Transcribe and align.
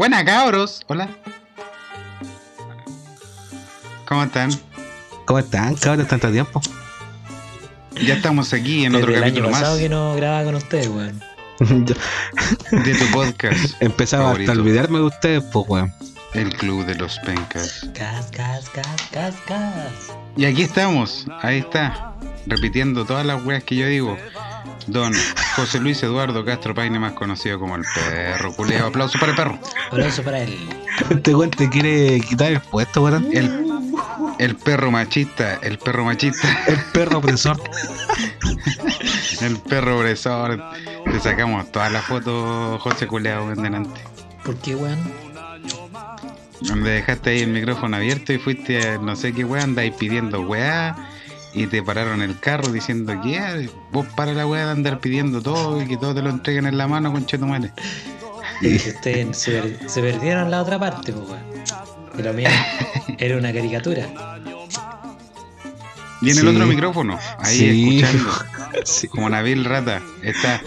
Buena 0.00 0.24
cabros. 0.24 0.80
Hola. 0.86 1.10
¿Cómo 4.08 4.22
están? 4.22 4.50
¿Cómo 5.26 5.40
están, 5.40 5.74
cabros? 5.74 6.08
Tanto 6.08 6.32
tiempo. 6.32 6.62
Ya 8.02 8.14
estamos 8.14 8.54
aquí 8.54 8.86
en 8.86 8.94
otro 8.94 9.08
Desde 9.08 9.18
el 9.18 9.24
año 9.24 9.34
capítulo 9.34 9.50
pasado 9.50 9.72
más 9.72 9.78
que 9.82 9.88
no 9.90 10.14
grababa 10.14 10.44
con 10.44 10.54
ustedes, 10.54 10.88
weón. 10.88 11.20
Yo 11.84 11.94
de 12.82 12.94
tu 12.94 13.10
podcast. 13.12 13.74
empezaba 13.80 14.24
favorito, 14.24 14.52
hasta 14.52 14.58
a 14.58 14.64
olvidarme 14.64 14.98
de 15.00 15.04
ustedes, 15.04 15.44
pues, 15.52 15.66
weón. 15.68 15.92
El 16.32 16.56
Club 16.56 16.86
de 16.86 16.94
los 16.94 17.18
Pencas. 17.18 17.86
Cas, 17.92 18.30
cas, 18.30 18.70
cas, 18.70 19.02
cas, 19.10 19.34
cas. 19.46 20.16
Y 20.34 20.46
aquí 20.46 20.62
estamos, 20.62 21.26
ahí 21.42 21.58
está, 21.58 22.14
repitiendo 22.46 23.04
todas 23.04 23.26
las 23.26 23.44
weas 23.44 23.64
que 23.64 23.76
yo 23.76 23.86
digo. 23.86 24.16
Don 24.86 25.12
José 25.56 25.78
Luis 25.80 26.02
Eduardo 26.02 26.44
Castro 26.44 26.74
Paine, 26.74 26.98
más 26.98 27.12
conocido 27.12 27.58
como 27.58 27.76
el 27.76 27.84
perro 27.94 28.52
culeo. 28.54 28.86
Aplauso 28.86 29.18
para 29.18 29.32
el 29.32 29.36
perro. 29.36 29.58
Aplauso 29.88 30.22
para 30.22 30.40
él. 30.40 30.68
Este 31.10 31.34
weón 31.34 31.50
te 31.50 31.68
quiere 31.68 32.20
quitar 32.20 32.52
el 32.52 32.60
puesto, 32.60 33.02
weón. 33.02 33.28
El, 33.32 33.66
el 34.38 34.56
perro 34.56 34.90
machista, 34.90 35.58
el 35.62 35.78
perro 35.78 36.04
machista, 36.04 36.48
El 36.66 36.78
perro 36.92 37.18
opresor. 37.18 37.60
el 39.40 39.56
perro 39.58 39.98
opresor. 39.98 40.62
Te 41.04 41.20
sacamos 41.20 41.70
todas 41.72 41.92
las 41.92 42.04
fotos, 42.04 42.80
José 42.82 43.06
Culeado, 43.06 43.52
en 43.52 43.62
delante. 43.62 44.00
¿Por 44.44 44.56
qué, 44.56 44.74
weón? 44.74 44.98
Donde 46.62 46.90
dejaste 46.90 47.30
ahí 47.30 47.40
el 47.40 47.48
micrófono 47.50 47.96
abierto 47.96 48.32
y 48.32 48.38
fuiste 48.38 48.86
a 48.86 48.98
no 48.98 49.16
sé 49.16 49.32
qué 49.32 49.44
weá, 49.44 49.62
andáis 49.62 49.94
pidiendo 49.94 50.42
weá 50.42 51.09
y 51.52 51.66
te 51.66 51.82
pararon 51.82 52.22
el 52.22 52.38
carro 52.38 52.68
diciendo 52.72 53.20
que 53.22 53.38
"Ah, 53.38 53.56
vos 53.92 54.06
para 54.16 54.32
la 54.32 54.46
weá 54.46 54.66
de 54.66 54.70
andar 54.72 55.00
pidiendo 55.00 55.40
todo 55.42 55.80
y 55.82 55.86
que 55.86 55.96
todo 55.96 56.14
te 56.14 56.22
lo 56.22 56.30
entreguen 56.30 56.66
en 56.66 56.78
la 56.78 56.86
mano 56.86 57.12
con 57.12 57.26
chetumales. 57.26 57.72
Es 58.62 58.82
que 58.84 58.90
ustedes 58.90 59.36
se, 59.38 59.52
per- 59.60 59.90
se 59.90 60.00
perdieron 60.02 60.50
la 60.50 60.62
otra 60.62 60.78
parte, 60.78 61.12
pues. 61.12 61.40
Pero 62.16 62.32
mira, 62.32 62.50
era 63.18 63.36
una 63.36 63.52
caricatura. 63.52 64.06
Y 66.22 66.30
en 66.30 66.38
el 66.38 66.48
otro 66.48 66.66
micrófono, 66.66 67.18
ahí 67.38 67.56
Sí. 67.56 67.98
escuchando, 68.00 68.30
Sí. 68.84 69.08
como 69.08 69.30
Nabil 69.30 69.64
Rata, 69.64 70.02
está 70.22 70.60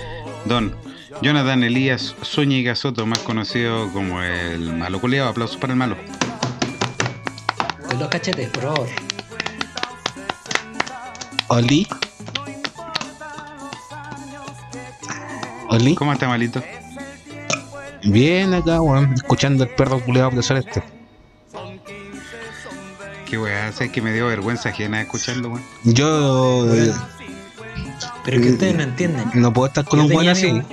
Don 0.45 0.75
Jonathan 1.21 1.63
Elías 1.63 2.15
Zúñiga 2.23 2.75
Soto, 2.75 3.05
más 3.05 3.19
conocido 3.19 3.91
como 3.93 4.21
el 4.23 4.73
malo 4.73 4.99
culeado. 4.99 5.29
Aplausos 5.29 5.57
para 5.57 5.73
el 5.73 5.77
malo. 5.79 5.95
Con 7.87 7.99
los 7.99 8.09
cachetes, 8.09 8.49
por 8.49 8.63
favor. 8.63 8.87
Oli. 11.53 11.87
Oli. 15.69 15.95
¿Cómo 15.95 16.13
está 16.13 16.27
malito? 16.27 16.63
Bien 18.03 18.53
acá, 18.53 18.81
weón. 18.81 19.13
Escuchando 19.13 19.63
el 19.63 19.69
perro 19.69 19.99
culeado 20.03 20.29
opresor 20.29 20.57
este. 20.57 20.81
Qué 23.27 23.37
weá, 23.37 23.71
sé 23.71 23.91
que 23.91 24.01
me 24.01 24.11
dio 24.13 24.27
vergüenza 24.27 24.69
ajena 24.69 25.01
escucharlo, 25.01 25.49
weón. 25.49 25.63
Yo 25.83 26.73
eh, 26.73 26.91
Pero 28.25 28.37
es 28.37 28.43
que 28.43 28.51
ustedes 28.53 28.75
no 28.75 28.83
entienden. 28.83 29.29
no 29.35 29.53
puedo 29.53 29.67
estar 29.67 29.85
con 29.85 29.99
Yo 29.99 30.05
un 30.05 30.11
weón 30.11 30.29
así. 30.29 30.51
mi- 30.53 30.63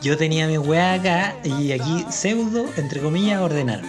Yo 0.00 0.16
tenía 0.16 0.46
mi 0.46 0.58
weá 0.58 0.94
acá 0.94 1.34
y 1.44 1.72
aquí 1.72 2.06
pseudo, 2.08 2.66
entre 2.76 3.00
comillas, 3.00 3.40
ordenaron. 3.40 3.84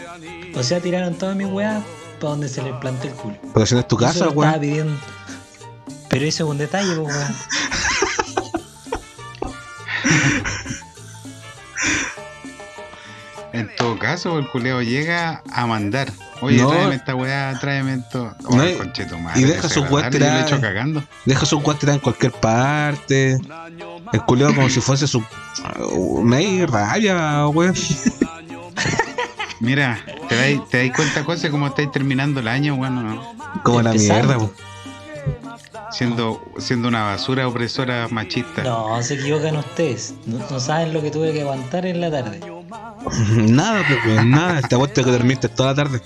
O 0.55 0.63
sea, 0.63 0.79
tiraron 0.81 1.13
todas 1.15 1.35
mis 1.35 1.47
weas 1.47 1.83
para 2.19 2.31
donde 2.31 2.49
se 2.49 2.61
les 2.63 2.73
plantó 2.77 3.07
el 3.07 3.13
culo. 3.13 3.35
Pero 3.53 3.65
si 3.65 3.75
no 3.75 3.81
es 3.81 3.87
tu 3.87 3.95
casa, 3.97 4.13
solo 4.13 4.29
estaba 4.31 4.47
weón. 4.49 4.59
pidiendo. 4.61 4.97
Pero 6.09 6.25
eso 6.25 6.43
es 6.45 6.49
un 6.49 6.57
detalle, 6.57 6.95
pues, 6.95 7.15
weón. 7.15 7.35
En 13.51 13.69
todo 13.75 13.97
caso, 13.97 14.37
el 14.37 14.47
culeo 14.49 14.81
llega 14.81 15.41
a 15.51 15.65
mandar. 15.65 16.11
Oye, 16.41 16.57
No. 16.61 16.69
tráeme 16.69 16.95
esta 16.95 17.15
weá, 17.15 17.57
tráeme 17.59 17.95
esto. 17.95 18.33
No, 18.49 18.67
y- 18.67 18.75
conchetumare, 18.75 19.39
y 19.39 19.43
deja 19.43 19.67
su 19.67 19.81
weá 19.81 20.09
desagradable, 20.09 20.49
Yo 20.49 20.55
le 20.57 20.61
cagando. 20.61 21.03
Deja 21.25 21.45
su 21.45 21.57
weón 21.57 21.79
tirado 21.79 21.95
en 21.97 22.01
cualquier 22.01 22.31
parte. 22.31 23.37
El 24.13 24.21
culeo 24.25 24.53
como 24.53 24.69
si 24.69 24.79
fuese 24.81 25.07
su. 25.07 25.23
Me 26.23 26.59
da 26.59 26.67
rabia, 26.67 27.47
weón. 27.47 27.73
Mira, 29.59 29.99
te 30.29 30.35
dais, 30.35 30.61
te 30.69 30.77
dais 30.77 30.93
cuenta, 30.95 31.25
cosas 31.25 31.49
como 31.49 31.67
estáis 31.67 31.91
terminando 31.91 32.39
el 32.39 32.47
año, 32.47 32.75
bueno, 32.77 33.01
¿no? 33.03 33.35
Como 33.63 33.81
la 33.81 33.91
Empezando. 33.91 34.13
mierda, 34.27 34.37
weón. 34.37 34.68
Siendo, 35.91 36.41
siendo 36.57 36.87
una 36.87 37.03
basura 37.03 37.47
opresora 37.47 38.07
machista. 38.09 38.63
No, 38.63 39.01
se 39.03 39.15
equivocan 39.15 39.57
ustedes. 39.57 40.13
No, 40.25 40.39
no 40.49 40.59
saben 40.59 40.93
lo 40.93 41.01
que 41.01 41.11
tuve 41.11 41.31
que 41.33 41.41
aguantar 41.41 41.85
en 41.85 42.01
la 42.01 42.11
tarde. 42.11 42.39
Nada, 43.35 43.83
pues, 43.87 43.99
weón, 44.05 44.31
nada. 44.31 44.61
Te 44.61 44.75
apuesto 44.75 45.03
que 45.03 45.11
dormiste 45.11 45.49
toda 45.49 45.69
la 45.73 45.75
tarde. 45.83 46.01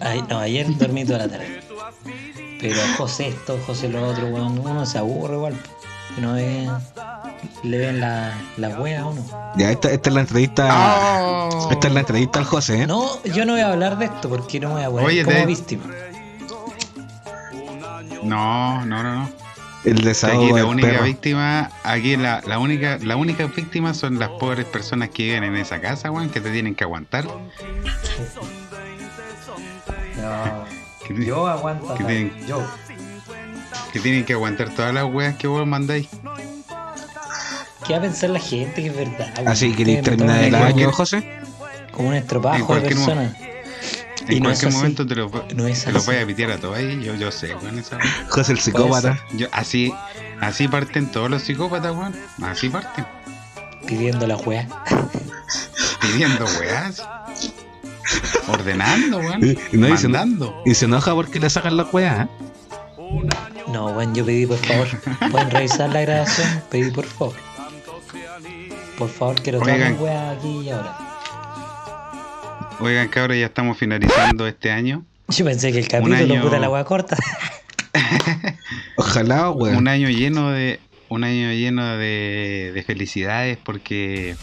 Ay, 0.00 0.22
no, 0.28 0.38
ayer 0.38 0.66
dormí 0.76 1.04
toda 1.04 1.18
la 1.20 1.28
tarde. 1.28 1.60
Pero 2.60 2.76
José 2.96 3.28
esto, 3.28 3.58
José 3.66 3.88
lo 3.88 4.08
otro, 4.08 4.26
weón, 4.28 4.58
uno 4.58 4.84
se 4.86 4.98
aburre 4.98 5.34
igual. 5.34 5.54
Que 6.14 6.20
no 6.22 6.32
ve, 6.32 6.68
le 7.62 7.78
ven 7.78 8.00
la, 8.00 8.32
la 8.56 8.68
wea 8.80 9.02
a 9.02 9.06
uno. 9.06 9.24
Ya, 9.56 9.70
esta, 9.70 9.90
esta 9.92 10.08
es 10.10 10.14
la 10.14 10.20
entrevista. 10.22 11.48
Oh. 11.52 11.68
Esta 11.70 11.86
es 11.88 11.94
la 11.94 12.00
entrevista 12.00 12.38
al 12.40 12.44
José, 12.46 12.82
¿eh? 12.82 12.86
No, 12.86 13.22
yo 13.24 13.44
no 13.44 13.52
voy 13.52 13.60
a 13.62 13.70
hablar 13.72 13.98
de 13.98 14.06
esto 14.06 14.28
porque 14.28 14.58
no 14.58 14.70
me 14.74 14.74
voy 14.74 14.82
a 14.84 14.90
poner 14.90 15.06
Oye, 15.06 15.24
como 15.24 15.36
te- 15.36 15.46
víctima. 15.46 15.84
No, 18.28 18.84
no, 18.84 19.02
no, 19.02 19.14
no. 19.24 19.30
El 19.84 20.02
desahogo 20.02 20.44
Aquí 20.46 20.54
la 20.54 20.64
única 20.66 20.88
perro. 20.88 21.04
víctima, 21.04 21.70
aquí 21.84 22.16
la, 22.16 22.42
la 22.46 22.58
única, 22.58 22.98
la 23.00 23.16
única 23.16 23.46
víctima 23.46 23.94
son 23.94 24.18
las 24.18 24.28
pobres 24.30 24.66
personas 24.66 25.08
que 25.10 25.22
viven 25.24 25.44
en 25.44 25.56
esa 25.56 25.80
casa, 25.80 26.10
weón, 26.10 26.30
que 26.30 26.40
te 26.40 26.50
tienen 26.50 26.74
que 26.74 26.82
aguantar. 26.84 27.24
No, 30.16 30.64
Que, 31.06 31.24
yo 31.24 31.46
aguanto. 31.46 31.86
¿Qué 31.88 31.92
acá, 32.02 32.06
tienen? 32.06 32.46
Yo. 32.46 32.62
que 33.92 34.00
tienen 34.00 34.24
que 34.24 34.32
aguantar 34.32 34.70
todas 34.70 34.92
las 34.92 35.04
weas 35.04 35.36
que 35.36 35.46
vos 35.46 35.66
mandáis. 35.66 36.08
¿Qué 37.86 37.92
va 37.94 37.98
a 38.00 38.02
pensar 38.02 38.30
la 38.30 38.40
gente 38.40 38.82
que 38.82 38.88
es 38.88 38.96
verdad? 38.96 39.32
weón? 39.36 39.48
Así 39.48 39.68
Ustedes 39.70 39.86
me 39.96 40.02
terminar 40.02 40.42
el 40.44 40.54
año, 40.54 40.92
José. 40.92 41.38
Como 41.92 42.08
un 42.08 42.14
estropajo 42.14 42.58
de 42.58 42.64
cualquier 42.64 42.96
mo- 42.96 43.06
personas. 43.06 43.36
En 44.28 44.36
Y 44.36 44.40
no 44.40 44.50
es 44.50 44.58
cualquier 44.60 44.68
así. 44.68 44.76
momento 44.76 45.06
te 45.06 45.14
lo, 45.14 45.30
No 45.54 45.66
es 45.66 45.84
te 45.84 45.92
lo 45.92 45.98
así. 45.98 46.06
voy 46.06 46.16
a 46.16 46.26
pitear 46.26 46.50
a 46.52 46.58
todo 46.58 46.74
ahí, 46.74 47.02
yo, 47.02 47.14
yo 47.14 47.30
sé, 47.32 47.54
weón. 47.54 47.82
José 48.28 48.52
el 48.52 48.60
psicópata. 48.60 49.18
Yo, 49.32 49.46
así, 49.52 49.92
así 50.40 50.68
parten 50.68 51.10
todos 51.10 51.30
los 51.30 51.42
psicópatas, 51.42 51.94
weón. 51.96 52.14
Así 52.42 52.68
parten. 52.68 53.06
Pidiendo 53.86 54.26
la 54.26 54.36
wea. 54.36 54.68
Pidiendo 56.00 56.44
weas. 56.60 57.02
Ordenando, 58.48 59.18
weón. 59.18 59.40
No 59.72 59.86
dicen- 59.86 60.12
mandando. 60.12 60.62
Y 60.64 60.74
se 60.74 60.84
enoja 60.86 61.14
porque 61.14 61.40
le 61.40 61.48
sacan 61.50 61.76
la 61.76 61.84
weá, 61.84 62.22
¿eh? 62.22 62.28
No, 63.72 63.86
weón, 63.88 64.14
yo 64.14 64.24
pedí 64.24 64.46
por 64.46 64.58
favor. 64.58 64.88
¿Pueden 65.30 65.50
revisar 65.50 65.90
la 65.90 66.00
grabación? 66.02 66.62
Pedí 66.70 66.90
por 66.90 67.04
favor. 67.06 67.34
Por 68.98 69.08
favor, 69.08 69.40
quiero 69.42 69.60
todas 69.60 69.90
mis 69.90 70.00
weas 70.00 70.36
aquí 70.36 70.60
y 70.64 70.70
ahora. 70.70 70.98
Oigan, 72.80 73.08
cabros, 73.08 73.36
ya 73.36 73.46
estamos 73.46 73.76
finalizando 73.76 74.46
este 74.46 74.70
año. 74.70 75.04
Yo 75.28 75.44
pensé 75.44 75.72
que 75.72 75.78
el 75.80 75.88
capítulo, 75.88 76.16
año- 76.16 76.42
puta 76.42 76.58
la 76.58 76.70
wea 76.70 76.84
corta. 76.84 77.16
Ojalá, 78.96 79.50
weón. 79.50 79.76
Un 79.76 79.88
año 79.88 80.08
lleno 80.08 80.50
de. 80.50 80.80
Un 81.08 81.24
año 81.24 81.50
lleno 81.52 81.96
de, 81.96 82.70
de 82.74 82.82
felicidades 82.82 83.56
porque 83.56 84.36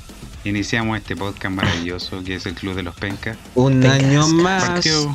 iniciamos 0.46 0.98
este 0.98 1.16
podcast 1.16 1.54
maravilloso 1.54 2.24
que 2.24 2.36
es 2.36 2.46
el 2.48 2.56
Club 2.56 2.74
de 2.76 2.82
los 2.84 2.96
Pencas. 2.96 3.38
Un 3.54 3.82
Pencas. 3.82 4.04
año 4.04 4.28
más. 4.30 4.64
Partió, 4.66 5.14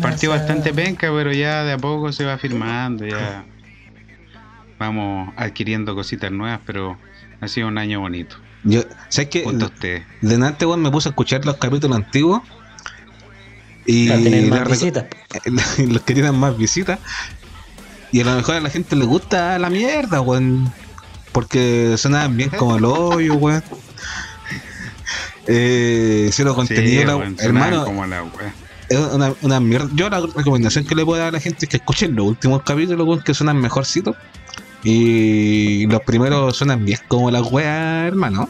partió 0.00 0.30
bastante 0.30 0.72
penca, 0.72 1.08
pero 1.12 1.32
ya 1.32 1.64
de 1.64 1.72
a 1.72 1.78
poco 1.78 2.12
se 2.12 2.24
va 2.24 2.38
firmando, 2.38 3.04
ya 3.04 3.44
vamos 4.78 5.32
adquiriendo 5.36 5.96
cositas 5.96 6.30
nuevas, 6.30 6.60
pero 6.64 6.96
ha 7.40 7.48
sido 7.48 7.66
un 7.66 7.78
año 7.78 7.98
bonito. 8.00 8.36
Yo, 8.64 8.82
¿sabes 9.08 9.28
qué? 9.30 9.44
De 10.20 10.34
antes, 10.34 10.66
weón, 10.68 10.82
me 10.82 10.90
puse 10.90 11.08
a 11.08 11.10
escuchar 11.10 11.44
los 11.44 11.56
capítulos 11.56 11.96
antiguos. 11.96 12.42
Y 13.84 14.08
más 14.50 14.68
visitas. 14.68 15.06
los 15.78 16.02
que 16.02 16.14
tienen 16.14 16.34
más 16.36 16.56
visitas. 16.56 17.00
Y 18.12 18.20
a 18.20 18.24
lo 18.24 18.36
mejor 18.36 18.56
a 18.56 18.60
la 18.60 18.70
gente 18.70 18.94
le 18.94 19.04
gusta 19.04 19.58
la 19.58 19.70
mierda, 19.70 20.20
weón. 20.20 20.72
Porque 21.32 21.94
sonaban 21.96 22.36
bien 22.36 22.50
como 22.50 22.76
el 22.76 22.84
hoyo, 22.84 23.34
weón. 23.34 23.64
Eh, 25.46 26.30
cero 26.32 26.54
contenido, 26.54 27.00
Sí, 27.00 27.06
la- 27.06 27.14
sonaban 27.14 27.36
hermano. 27.40 27.84
como 27.84 28.06
la 28.06 28.22
wea. 28.22 28.54
Es 28.88 28.98
una, 28.98 29.34
una 29.40 29.58
mierda. 29.60 29.88
Yo 29.94 30.08
la 30.10 30.20
recomendación 30.20 30.84
que 30.84 30.94
le 30.94 31.04
puedo 31.04 31.18
dar 31.18 31.28
a 31.28 31.32
la 31.32 31.40
gente 31.40 31.64
es 31.64 31.68
que 31.68 31.78
escuchen 31.78 32.14
los 32.14 32.26
últimos 32.26 32.62
capítulos, 32.62 33.06
weón, 33.06 33.22
que 33.22 33.34
suenan 33.34 33.56
mejorcitos. 33.58 34.14
Y 34.84 35.86
los 35.86 36.00
primeros 36.02 36.56
suenan 36.56 36.84
bien 36.84 36.98
como 37.08 37.30
la 37.30 37.40
wea, 37.42 38.06
hermano. 38.06 38.48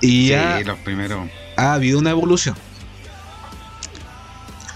Y 0.00 0.28
ya 0.28 0.58
Sí, 0.58 0.64
los 0.64 0.78
primeros. 0.78 1.28
ha 1.56 1.74
habido 1.74 1.98
una 1.98 2.10
evolución. 2.10 2.56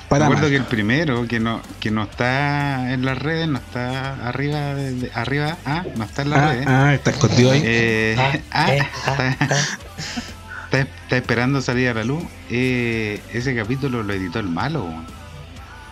Para 0.09 0.27
Recuerdo 0.27 0.49
que 0.49 0.57
el 0.57 0.65
primero 0.65 1.27
que 1.29 1.39
no 1.39 1.61
que 1.81 1.91
no 1.91 2.03
está 2.05 2.95
en 2.95 3.05
las 3.05 3.19
redes, 3.19 3.47
no 3.47 3.59
está 3.59 4.27
arriba 4.27 4.75
de, 4.75 4.95
de- 4.95 5.11
arriba, 5.13 5.59
ah, 5.67 5.85
no 5.97 6.05
está 6.05 6.23
en 6.23 6.31
las 6.31 6.39
Ah, 6.39 6.49
redes. 6.53 6.67
ah, 6.67 6.95
está 6.95 7.11
escondido 7.11 7.51
ahí. 7.53 7.63
Eh, 7.63 8.17
Ah, 8.19 8.33
ah, 8.53 8.73
eh, 8.75 8.89
ah, 9.07 9.11
está- 9.29 9.57
está, 10.65 10.81
está 10.81 11.17
esperando 11.19 11.61
salir 11.61 11.89
a 11.91 11.95
la 11.95 12.05
luz. 12.05 12.23
Eh, 12.49 13.21
ese 13.35 13.55
capítulo 13.55 14.03
lo 14.03 14.15
editó 14.15 14.39
el 14.39 14.49
malo. 14.49 14.87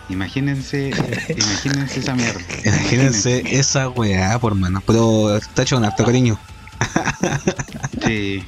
Imagínense, 0.09 0.91
imagínense 1.37 2.01
esa 2.01 2.15
mierda. 2.15 2.41
Imagínense 2.65 3.43
esa 3.59 3.89
weá, 3.89 4.39
por 4.39 4.55
mano. 4.55 4.83
Pero 4.87 5.37
está 5.37 5.63
hecho 5.63 5.77
con 5.77 5.85
harto 5.85 6.05
cariño. 6.05 6.39
Sí. 8.07 8.45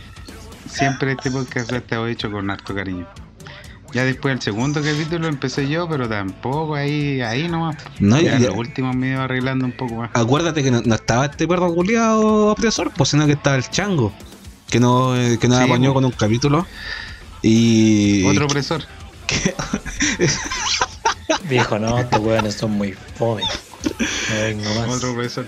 Siempre 0.71 1.13
este 1.13 1.31
podcast 1.31 1.73
ha 1.73 1.77
estado 1.79 2.07
hecho 2.07 2.31
con 2.31 2.49
harto 2.51 2.75
cariño. 2.75 3.07
Ya 3.93 4.05
después 4.05 4.35
el 4.35 4.43
segundo 4.43 4.83
capítulo 4.83 5.27
empecé 5.29 5.67
yo, 5.69 5.89
pero 5.89 6.09
tampoco 6.09 6.75
ahí, 6.75 7.23
ahí 7.23 7.49
nomás. 7.49 7.77
No, 7.99 8.21
ya 8.21 8.39
y- 8.39 8.43
los 8.43 8.55
últimos 8.55 8.95
me 8.95 9.13
iba 9.13 9.25
arreglando 9.25 9.65
un 9.65 9.73
poco 9.73 9.95
más. 9.97 10.11
Acuérdate 10.13 10.63
que 10.63 10.71
no, 10.71 10.83
no 10.85 10.95
estaba 10.95 11.25
este 11.27 11.49
perro 11.49 11.75
culiado 11.75 12.49
opresor, 12.53 12.93
pues 12.95 13.09
sino 13.09 13.25
que 13.27 13.33
estaba 13.33 13.57
el 13.57 13.69
chango. 13.71 14.13
Que 14.69 14.79
no, 14.79 15.15
que 15.41 15.49
nos 15.49 15.59
Sí, 15.59 15.65
apañó 15.65 15.91
po. 15.91 15.95
con 15.95 16.05
un 16.05 16.11
capítulo. 16.13 16.67
Y. 17.43 18.25
Otro 18.27 18.45
opresor. 18.45 18.83
Viejo, 21.49 21.79
no, 21.79 21.99
estos 21.99 22.21
weones 22.21 22.55
son 22.55 22.73
muy 22.73 22.93
fome. 23.17 23.43
No 23.43 24.41
vengo 24.41 24.65
más. 24.75 24.89
Otro 24.97 25.13
opresor. 25.13 25.47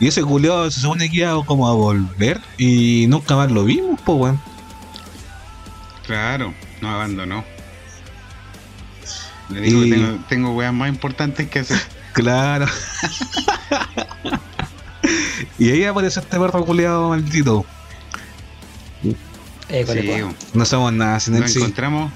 Y 0.00 0.06
ese 0.08 0.22
culiado 0.22 0.70
se 0.70 0.80
supone 0.80 1.10
que 1.10 1.18
iba 1.18 1.44
como 1.44 1.68
a 1.68 1.72
volver. 1.74 2.40
Y 2.56 3.06
nunca 3.08 3.36
más 3.36 3.50
lo 3.50 3.64
vimos, 3.64 4.00
pues 4.04 4.18
weón. 4.18 4.40
Claro, 6.06 6.54
no 6.80 6.90
abandonó. 6.90 7.44
Le 9.50 9.60
digo 9.60 9.82
Y- 9.84 9.90
que 9.90 9.96
tengo, 9.96 10.24
tengo 10.28 10.50
weas 10.54 10.72
más 10.72 10.88
importantes 10.88 11.48
que 11.48 11.60
hacer. 11.60 11.78
Claro. 12.14 12.66
y 15.58 15.70
ahí 15.70 15.84
aparece 15.84 16.18
este 16.20 16.38
perro 16.38 16.64
culiado 16.64 17.10
maldito. 17.10 17.64
Eh, 19.68 19.84
Sí, 19.86 20.22
po. 20.22 20.34
No 20.54 20.64
somos 20.64 20.92
nada 20.92 21.20
sin 21.20 21.38
nos 21.38 21.52
sí. 21.52 21.58
encontramos 21.58 22.10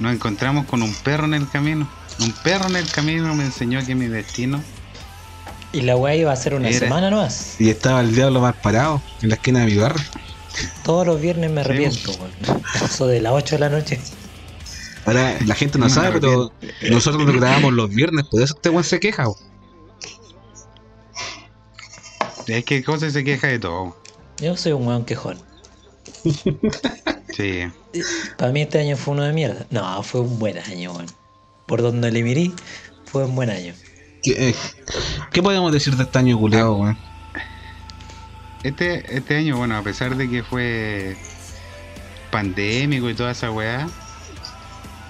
nos 0.00 0.12
encontramos 0.14 0.66
con 0.66 0.82
un 0.82 0.92
perro 0.94 1.24
en 1.26 1.34
el 1.34 1.48
camino 1.48 1.88
un 2.20 2.32
perro 2.32 2.68
en 2.68 2.76
el 2.76 2.90
camino 2.90 3.34
me 3.34 3.44
enseñó 3.44 3.84
que 3.84 3.94
mi 3.94 4.06
destino 4.06 4.62
Y 5.72 5.82
la 5.82 5.96
weá 5.96 6.14
iba 6.14 6.32
a 6.32 6.36
ser 6.36 6.54
una 6.54 6.68
Era- 6.70 6.78
semana 6.78 7.10
nomás. 7.10 7.56
Y 7.60 7.68
estaba 7.68 8.00
el 8.00 8.14
diablo 8.14 8.40
más 8.40 8.54
parado 8.56 9.02
en 9.20 9.28
la 9.28 9.34
esquina 9.34 9.60
de 9.60 9.66
mi 9.66 9.76
barrio. 9.76 10.02
Todos 10.84 11.06
los 11.06 11.20
viernes 11.20 11.50
me 11.50 11.60
arrepiento, 11.60 12.12
weón. 12.12 12.62
Eso 12.82 13.06
de 13.06 13.20
las 13.20 13.32
8 13.34 13.56
de 13.56 13.58
la 13.58 13.68
noche. 13.68 14.00
Ahora 15.04 15.36
la 15.44 15.54
gente 15.54 15.78
no 15.78 15.90
sabe, 15.90 16.12
pero 16.18 16.50
nosotros 16.90 17.24
lo 17.26 17.32
grabamos 17.34 17.74
los 17.74 17.90
viernes, 17.90 18.24
por 18.30 18.40
eso 18.40 18.54
este 18.54 18.70
weón 18.70 18.84
se 18.84 18.98
queja. 18.98 19.26
bo. 19.26 19.36
es 22.46 22.64
que 22.64 22.82
cosa 22.82 23.10
se 23.10 23.22
queja 23.24 23.48
de 23.48 23.58
todo 23.58 23.96
Yo 24.38 24.56
soy 24.56 24.72
un 24.72 24.86
weón 24.86 25.04
quejón. 25.04 25.38
sí 27.36 27.70
Para 28.36 28.52
mí 28.52 28.62
este 28.62 28.80
año 28.80 28.96
fue 28.96 29.14
uno 29.14 29.24
de 29.24 29.32
mierda. 29.32 29.66
No, 29.70 30.02
fue 30.02 30.20
un 30.22 30.38
buen 30.38 30.58
año, 30.58 30.92
weón. 30.92 31.06
Por 31.66 31.82
donde 31.82 32.10
le 32.10 32.22
mirí, 32.22 32.54
fue 33.04 33.24
un 33.24 33.34
buen 33.34 33.50
año. 33.50 33.74
¿Qué, 34.22 34.50
eh, 34.50 34.54
¿qué 35.32 35.42
podemos 35.42 35.72
decir 35.72 35.96
de 35.96 36.04
este 36.04 36.18
año 36.18 36.38
culiado, 36.38 36.76
weón? 36.76 36.98
este 38.66 39.16
este 39.16 39.36
año 39.36 39.56
bueno 39.56 39.76
a 39.76 39.82
pesar 39.82 40.16
de 40.16 40.28
que 40.28 40.42
fue 40.42 41.16
pandémico 42.32 43.08
y 43.08 43.14
toda 43.14 43.30
esa 43.30 43.50
weá 43.50 43.88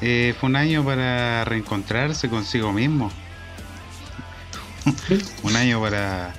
eh, 0.02 0.34
fue 0.38 0.50
un 0.50 0.56
año 0.56 0.84
para 0.84 1.42
reencontrarse 1.46 2.28
consigo 2.28 2.70
mismo 2.72 3.10
un 5.42 5.56
año 5.56 5.80
para 5.80 6.34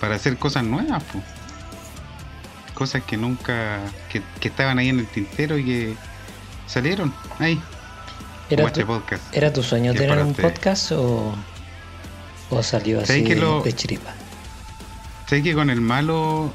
para 0.00 0.16
hacer 0.16 0.38
cosas 0.38 0.64
nuevas 0.64 1.04
po. 1.04 1.22
Cosas 2.76 3.02
que 3.02 3.16
nunca 3.16 3.80
que, 4.10 4.22
que 4.40 4.48
estaban 4.48 4.78
ahí 4.78 4.88
en 4.90 5.00
el 5.00 5.06
tintero 5.06 5.58
y 5.58 5.64
que 5.64 5.94
salieron 6.66 7.12
ahí 7.40 7.60
¿Era 8.50 8.64
este 8.66 8.82
tu, 8.82 8.86
podcast 8.86 9.22
¿era 9.34 9.52
tu 9.52 9.62
sueño 9.62 9.92
tener 9.94 10.18
un 10.22 10.34
podcast 10.34 10.92
o, 10.92 11.34
o 12.50 12.62
salió 12.62 12.98
así 13.00 13.06
¿Sabes 13.08 13.22
que 13.24 13.34
de, 13.34 13.40
lo- 13.40 13.62
de 13.62 13.72
chiripa? 13.72 14.14
sé 15.26 15.42
que 15.42 15.54
con 15.54 15.70
el 15.70 15.80
malo 15.80 16.52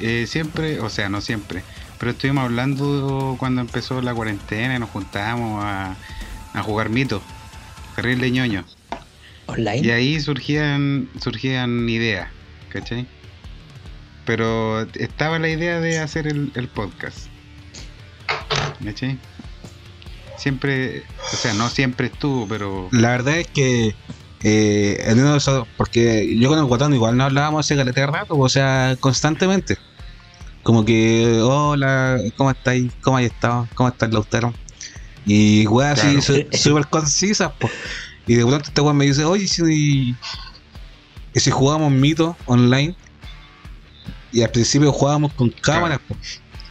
eh, 0.00 0.26
siempre 0.28 0.78
o 0.80 0.88
sea 0.88 1.08
no 1.08 1.20
siempre 1.20 1.64
pero 1.98 2.12
estuvimos 2.12 2.44
hablando 2.44 3.34
cuando 3.38 3.60
empezó 3.60 4.00
la 4.00 4.14
cuarentena 4.14 4.76
y 4.76 4.78
nos 4.78 4.90
juntábamos 4.90 5.64
a, 5.64 5.96
a 6.54 6.62
jugar 6.62 6.88
mito 6.90 7.20
terrible 7.96 8.30
ñoño 8.30 8.64
¿Online? 9.46 9.80
Y 9.84 9.90
ahí 9.90 10.20
surgían, 10.20 11.08
surgían 11.20 11.88
ideas, 11.88 12.28
¿cachai? 12.68 13.04
Pero 14.30 14.82
estaba 14.94 15.40
la 15.40 15.48
idea 15.48 15.80
de 15.80 15.98
hacer 15.98 16.28
el, 16.28 16.52
el 16.54 16.68
podcast. 16.68 17.26
¿Cachai? 18.84 19.18
Siempre, 20.38 21.02
o 21.32 21.36
sea, 21.36 21.52
no 21.54 21.68
siempre 21.68 22.06
estuvo, 22.06 22.46
pero 22.46 22.88
La 22.92 23.08
verdad 23.08 23.38
es 23.38 23.48
que 23.48 23.96
eh, 24.44 25.02
en 25.04 25.18
uno 25.18 25.32
de 25.32 25.38
esos- 25.38 25.66
porque 25.76 26.36
yo 26.38 26.48
con 26.48 26.60
el 26.60 26.64
guatón 26.66 26.94
igual 26.94 27.16
no 27.16 27.24
hablábamos 27.24 27.66
hace 27.66 27.74
caleta 27.74 28.02
de 28.02 28.06
rato, 28.06 28.38
o 28.38 28.48
sea, 28.48 28.96
constantemente. 29.00 29.78
Como 30.62 30.84
que, 30.84 31.40
hola, 31.42 32.16
¿cómo 32.36 32.52
estáis? 32.52 32.92
¿Cómo 33.00 33.16
hay 33.16 33.24
estado? 33.24 33.66
¿Cómo 33.74 33.88
está 33.88 34.06
el 34.06 34.12
Lautaro? 34.12 34.54
Y 35.26 35.66
weas 35.66 35.98
así, 35.98 36.20
Claro. 36.20 36.44
súper 36.52 36.86
concisas, 36.86 37.50
po. 37.58 37.68
Y 38.28 38.34
de 38.36 38.46
pronto 38.46 38.68
este 38.68 38.80
weón 38.80 38.96
me 38.96 39.06
dice, 39.06 39.24
oye, 39.24 39.48
si, 39.48 40.14
y 41.34 41.40
si 41.40 41.50
jugamos 41.50 41.90
mito 41.90 42.36
online, 42.46 42.94
y 44.32 44.42
al 44.42 44.50
principio 44.50 44.92
jugábamos 44.92 45.32
con 45.34 45.50
cámaras, 45.50 46.00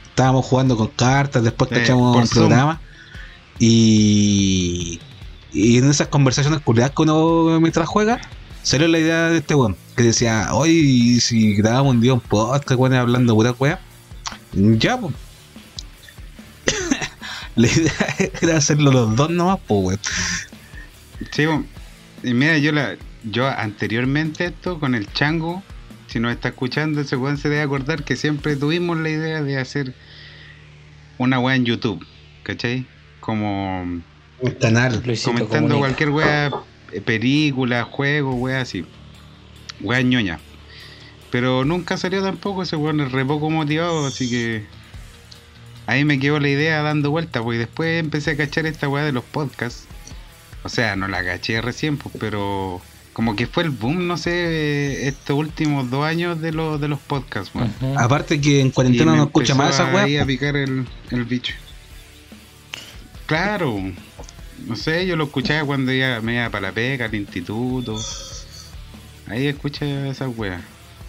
estábamos 0.09 0.45
jugando 0.45 0.75
con 0.77 0.87
cartas, 0.87 1.43
después 1.43 1.71
Eh, 1.71 1.75
cachamos 1.75 2.13
por 2.13 2.21
un 2.23 2.27
Zoom. 2.27 2.47
programa, 2.47 2.81
y, 3.59 4.99
y 5.51 5.77
en 5.77 5.89
esas 5.89 6.07
conversaciones 6.07 6.61
culiadas 6.61 6.93
que 6.95 7.01
uno 7.01 7.59
mientras 7.59 7.87
juega, 7.87 8.19
salió 8.63 8.87
la 8.87 8.99
idea 8.99 9.29
de 9.29 9.37
este 9.39 9.55
weón, 9.55 9.75
que 9.95 10.03
decía, 10.03 10.49
oye, 10.53 10.71
¿y 10.73 11.19
si 11.19 11.55
grabamos 11.55 11.93
un 11.95 12.01
día 12.01 12.13
un 12.13 12.19
podcast, 12.21 12.79
weón, 12.79 12.93
hablando 12.93 13.35
pura 13.35 13.51
wea, 13.57 13.79
ya, 14.53 14.97
pues. 14.97 15.13
la 17.55 17.67
idea 17.67 17.93
era 18.41 18.57
hacerlo 18.57 18.91
los 18.91 19.15
dos 19.15 19.29
nomás, 19.29 19.59
pues, 19.67 19.81
weón. 19.83 19.99
sí, 21.31 21.43
y 22.23 22.33
mira, 22.33 22.57
yo 22.57 22.71
la, 22.71 22.95
yo 23.23 23.47
anteriormente 23.47 24.45
esto 24.45 24.79
con 24.79 24.95
el 24.95 25.11
chango, 25.13 25.63
si 26.09 26.19
nos 26.19 26.31
está 26.31 26.49
escuchando 26.49 27.01
ese 27.01 27.15
weón 27.15 27.37
se 27.37 27.49
debe 27.49 27.61
acordar 27.61 28.03
que 28.03 28.15
siempre 28.15 28.55
tuvimos 28.55 28.97
la 28.97 29.09
idea 29.09 29.43
de 29.43 29.59
hacer 29.59 29.93
una 31.19 31.39
weá 31.39 31.55
en 31.55 31.65
YouTube, 31.65 32.05
¿cachai? 32.43 32.87
Como 33.19 33.81
Un 33.81 34.51
canal. 34.59 35.01
Comentando 35.23 35.47
Comunica. 35.47 35.77
cualquier 35.77 36.09
wea, 36.09 36.51
eh, 36.91 37.01
película, 37.01 37.83
juego, 37.83 38.33
wea 38.35 38.61
así. 38.61 38.85
Wea 39.81 40.01
ñoña. 40.01 40.39
Pero 41.29 41.63
nunca 41.63 41.97
salió 41.97 42.23
tampoco, 42.23 42.63
ese 42.63 42.75
weón 42.75 43.01
es 43.01 43.11
re 43.11 43.23
poco 43.23 43.51
motivado, 43.51 44.07
así 44.07 44.29
que 44.29 44.65
ahí 45.85 46.05
me 46.05 46.19
quedó 46.19 46.39
la 46.39 46.49
idea 46.49 46.81
dando 46.81 47.11
vuelta, 47.11 47.43
pues 47.43 47.57
y 47.57 47.59
después 47.59 47.99
empecé 47.99 48.31
a 48.31 48.37
cachar 48.37 48.65
esta 48.65 48.89
weá 48.89 49.03
de 49.03 49.11
los 49.11 49.23
podcasts. 49.25 49.85
O 50.63 50.69
sea, 50.69 50.95
no 50.95 51.07
la 51.07 51.23
caché 51.23 51.61
recién, 51.61 51.97
pues, 51.97 52.15
pero 52.19 52.81
como 53.19 53.35
que 53.35 53.47
fue 53.47 53.63
el 53.63 53.71
boom, 53.71 54.07
no 54.07 54.15
sé, 54.15 55.09
estos 55.09 55.37
últimos 55.37 55.89
dos 55.89 56.05
años 56.05 56.39
de, 56.39 56.53
los 56.53 56.79
de 56.79 56.87
los 56.87 57.01
podcasts, 57.01 57.53
weón. 57.53 57.69
Ujú. 57.81 57.99
Aparte 57.99 58.39
que 58.39 58.61
en 58.61 58.71
cuarentena 58.71 59.13
no 59.13 59.25
escucha 59.25 59.55
más 59.55 59.73
esa 59.73 59.89
ahí 59.89 60.13
weá. 60.13 60.23
a 60.23 60.25
picar 60.25 60.55
el, 60.55 60.87
el 61.11 61.25
bicho. 61.25 61.53
Claro. 63.25 63.77
No 64.65 64.77
sé, 64.77 65.05
yo 65.05 65.17
lo 65.17 65.25
escuchaba 65.25 65.65
cuando 65.65 65.91
iba, 65.91 66.21
me 66.21 66.35
iba 66.35 66.49
para 66.49 66.69
la 66.69 66.71
pega, 66.71 67.07
al 67.07 67.13
instituto. 67.13 67.99
Ahí 69.27 69.47
escucha 69.47 70.07
esas 70.07 70.29
weas. 70.37 70.61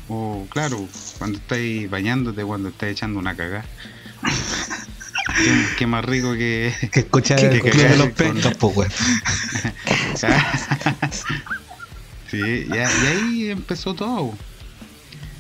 O 0.09 0.49
claro, 0.51 0.89
cuando 1.17 1.39
estáis 1.39 1.89
bañándote, 1.89 2.43
cuando 2.43 2.71
estáis 2.71 2.95
echando 2.95 3.21
una 3.21 3.37
cagada. 3.37 3.65
¿Qué, 5.37 5.65
qué 5.79 5.87
más 5.87 6.05
rico 6.05 6.33
que... 6.33 6.75
Que 6.91 7.01
escucha 7.01 7.37
Que 7.37 7.61
cagar 7.61 7.91
de 7.93 7.97
los 7.99 8.09
pencas, 8.09 8.57
pues, 8.57 8.77
weón. 8.77 8.91
sí, 12.31 12.67
ya- 12.69 12.91
y 13.03 13.07
ahí 13.07 13.51
empezó 13.51 13.95
todo. 13.95 14.35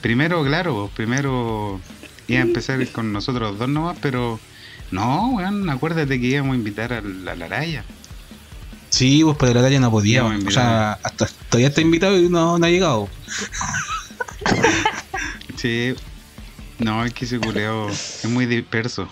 Primero, 0.00 0.42
claro, 0.44 0.90
primero 0.96 1.80
iba 2.26 2.38
a 2.40 2.42
empezar 2.42 2.86
con 2.88 3.12
nosotros 3.12 3.58
dos 3.58 3.68
nomás, 3.68 3.98
pero 4.00 4.40
no, 4.90 5.30
weón, 5.32 5.68
acuérdate 5.68 6.20
que 6.20 6.26
íbamos 6.26 6.54
a 6.54 6.56
invitar 6.56 6.92
a 6.92 7.00
la, 7.02 7.32
a 7.32 7.36
la 7.36 7.44
Araya. 7.46 7.84
Sí, 8.88 9.22
pues, 9.22 9.36
pero 9.38 9.54
la 9.54 9.62
talla 9.62 9.78
no 9.78 9.90
podía. 9.90 10.24
O 10.24 10.50
sea, 10.50 10.92
hasta 11.02 11.26
todavía 11.48 11.68
está 11.68 11.80
invitado 11.80 12.18
y 12.18 12.28
no, 12.28 12.58
no 12.58 12.66
ha 12.66 12.70
llegado. 12.70 13.08
Sí, 15.56 15.94
no, 16.78 17.04
es 17.04 17.12
que 17.12 17.24
ese 17.26 17.38
culeo 17.38 17.88
es 17.90 18.24
muy 18.28 18.46
disperso. 18.46 19.08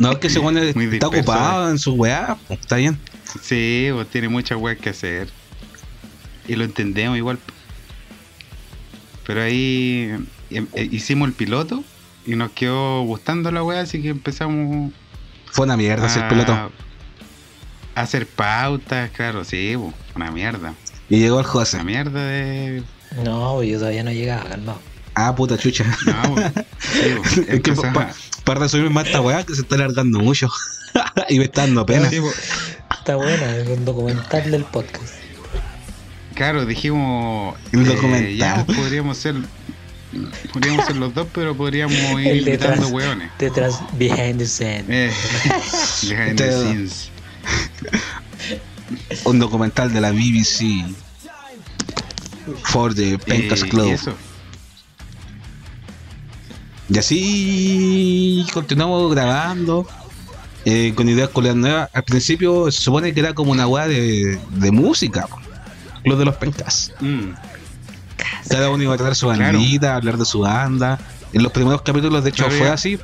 No, 0.00 0.12
es 0.12 0.18
que 0.18 0.26
ese 0.26 0.38
weón 0.40 0.54
Muy 0.74 0.84
está 0.86 1.06
ocupado 1.08 1.70
en 1.70 1.78
su 1.78 1.92
weá, 1.94 2.36
pues, 2.48 2.58
está 2.60 2.76
bien. 2.76 2.98
Sí, 3.40 3.88
pues 3.92 4.08
tiene 4.10 4.28
muchas 4.28 4.58
weas 4.58 4.78
que 4.78 4.90
hacer. 4.90 5.28
Y 6.50 6.56
lo 6.56 6.64
entendemos 6.64 7.16
igual. 7.16 7.38
Pero 9.26 9.42
ahí 9.42 10.10
em, 10.50 10.66
eh, 10.74 10.88
hicimos 10.90 11.28
el 11.28 11.34
piloto 11.34 11.84
y 12.26 12.34
nos 12.34 12.50
quedó 12.50 13.02
gustando 13.02 13.50
la 13.52 13.62
weá, 13.62 13.80
así 13.82 14.02
que 14.02 14.08
empezamos 14.08 14.92
Fue 15.52 15.64
una 15.66 15.76
mierda 15.76 16.12
a, 16.12 16.28
piloto. 16.28 16.52
a 16.52 16.70
hacer 17.94 18.26
pautas, 18.26 19.10
claro, 19.10 19.44
sí, 19.44 19.76
una 20.16 20.30
mierda. 20.32 20.74
Y 21.08 21.18
llegó 21.20 21.38
el 21.40 21.46
José. 21.46 21.76
Una 21.76 21.84
mierda 21.84 22.24
de. 22.24 22.82
No, 23.24 23.62
yo 23.62 23.78
todavía 23.78 24.02
no 24.02 24.10
llegaba, 24.12 24.44
calmado. 24.48 24.80
Ah, 25.14 25.34
puta 25.34 25.56
chucha. 25.58 25.84
No, 26.06 26.36
sí, 26.78 27.40
Es 27.48 27.60
que 27.60 27.70
empezamos 27.70 27.94
pa- 27.94 28.10
para 28.44 28.60
resumir 28.60 28.90
más 28.90 29.06
esta 29.06 29.20
weá 29.20 29.44
que 29.44 29.54
se 29.54 29.62
está 29.62 29.76
alargando 29.76 30.18
mucho. 30.20 30.48
y 31.28 31.38
me 31.38 31.44
está 31.44 31.62
dando 31.62 31.86
pena. 31.86 32.08
Sí. 32.10 32.20
Está 32.98 33.16
buena, 33.16 33.56
es 33.56 33.68
un 33.68 33.84
documental 33.84 34.50
del 34.50 34.64
podcast. 34.64 35.14
Claro, 36.40 36.64
dijimos. 36.64 37.54
Un 37.74 37.82
eh, 37.82 37.84
documental. 37.84 38.34
ya, 38.34 38.64
pues, 38.64 38.78
podríamos 38.78 39.18
ser. 39.18 39.34
Podríamos 40.54 40.86
ser 40.86 40.96
los 40.96 41.12
dos, 41.12 41.26
pero 41.34 41.54
podríamos 41.54 41.94
ir 42.18 42.28
El 42.28 42.38
invitando 42.38 42.76
detrás, 42.86 42.90
weones. 42.90 43.30
detrás, 43.38 43.80
behind 43.98 44.38
the 44.38 44.46
scene. 44.46 44.84
Eh, 44.88 45.12
behind 46.08 46.38
the 46.38 46.50
scenes. 46.50 47.10
Un 49.24 49.38
documental 49.38 49.92
de 49.92 50.00
la 50.00 50.12
BBC. 50.12 50.86
For 52.64 52.94
the 52.94 53.18
Pencas 53.18 53.62
Y- 53.62 53.68
Club. 53.68 53.88
y 53.88 53.90
eso. 53.90 54.14
Y 56.88 56.98
así 56.98 58.46
continuamos 58.54 59.14
grabando. 59.14 59.86
eh, 60.64 60.94
con 60.96 61.06
ideas 61.06 61.28
colegas 61.28 61.58
nuevas. 61.58 61.90
Al 61.92 62.04
principio 62.04 62.70
se 62.72 62.80
supone 62.80 63.12
que 63.12 63.20
era 63.20 63.34
como 63.34 63.52
una 63.52 63.66
weá 63.66 63.86
de, 63.86 64.38
de 64.52 64.70
música. 64.70 65.26
po. 65.26 65.38
Club 66.02 66.18
de 66.18 66.24
los 66.24 66.36
Pencas. 66.36 66.92
Mm, 67.00 67.32
Cada 68.48 68.70
uno 68.70 68.82
iba 68.82 68.94
a 68.94 68.98
traer 68.98 69.14
su 69.14 69.26
Claro. 69.28 69.42
bandita, 69.58 69.96
hablar 69.96 70.16
de 70.16 70.24
su 70.24 70.40
banda. 70.40 70.98
En 71.32 71.42
los 71.42 71.52
primeros 71.52 71.82
capítulos, 71.82 72.24
de 72.24 72.30
hecho, 72.30 72.50
fue 72.50 72.68
así. 72.68 72.98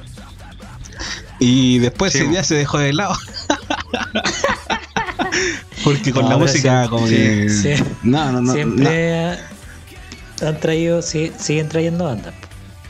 Y 1.39 1.79
después 1.79 2.13
Sí, 2.13 2.19
ese 2.21 2.29
día 2.29 2.45
se 2.45 2.55
dejó 2.55 2.79
de 2.79 2.93
lado. 2.93 3.15
Porque 5.85 6.13
con 6.13 6.25
No, 6.25 6.31
la 6.31 6.37
música, 6.39 6.85
sí, 6.85 6.89
como 6.89 7.07
sí, 7.07 7.15
que. 7.15 7.49
sí. 7.51 7.75
No, 8.03 8.27
no, 8.33 8.33
no. 8.33 8.41
no. 8.43 8.53
Siempre 8.53 9.39
han 10.43 10.61
traído, 10.61 11.03
sí, 11.03 11.33
siguen 11.39 11.69
trayendo 11.69 12.05
bandas. 12.05 12.35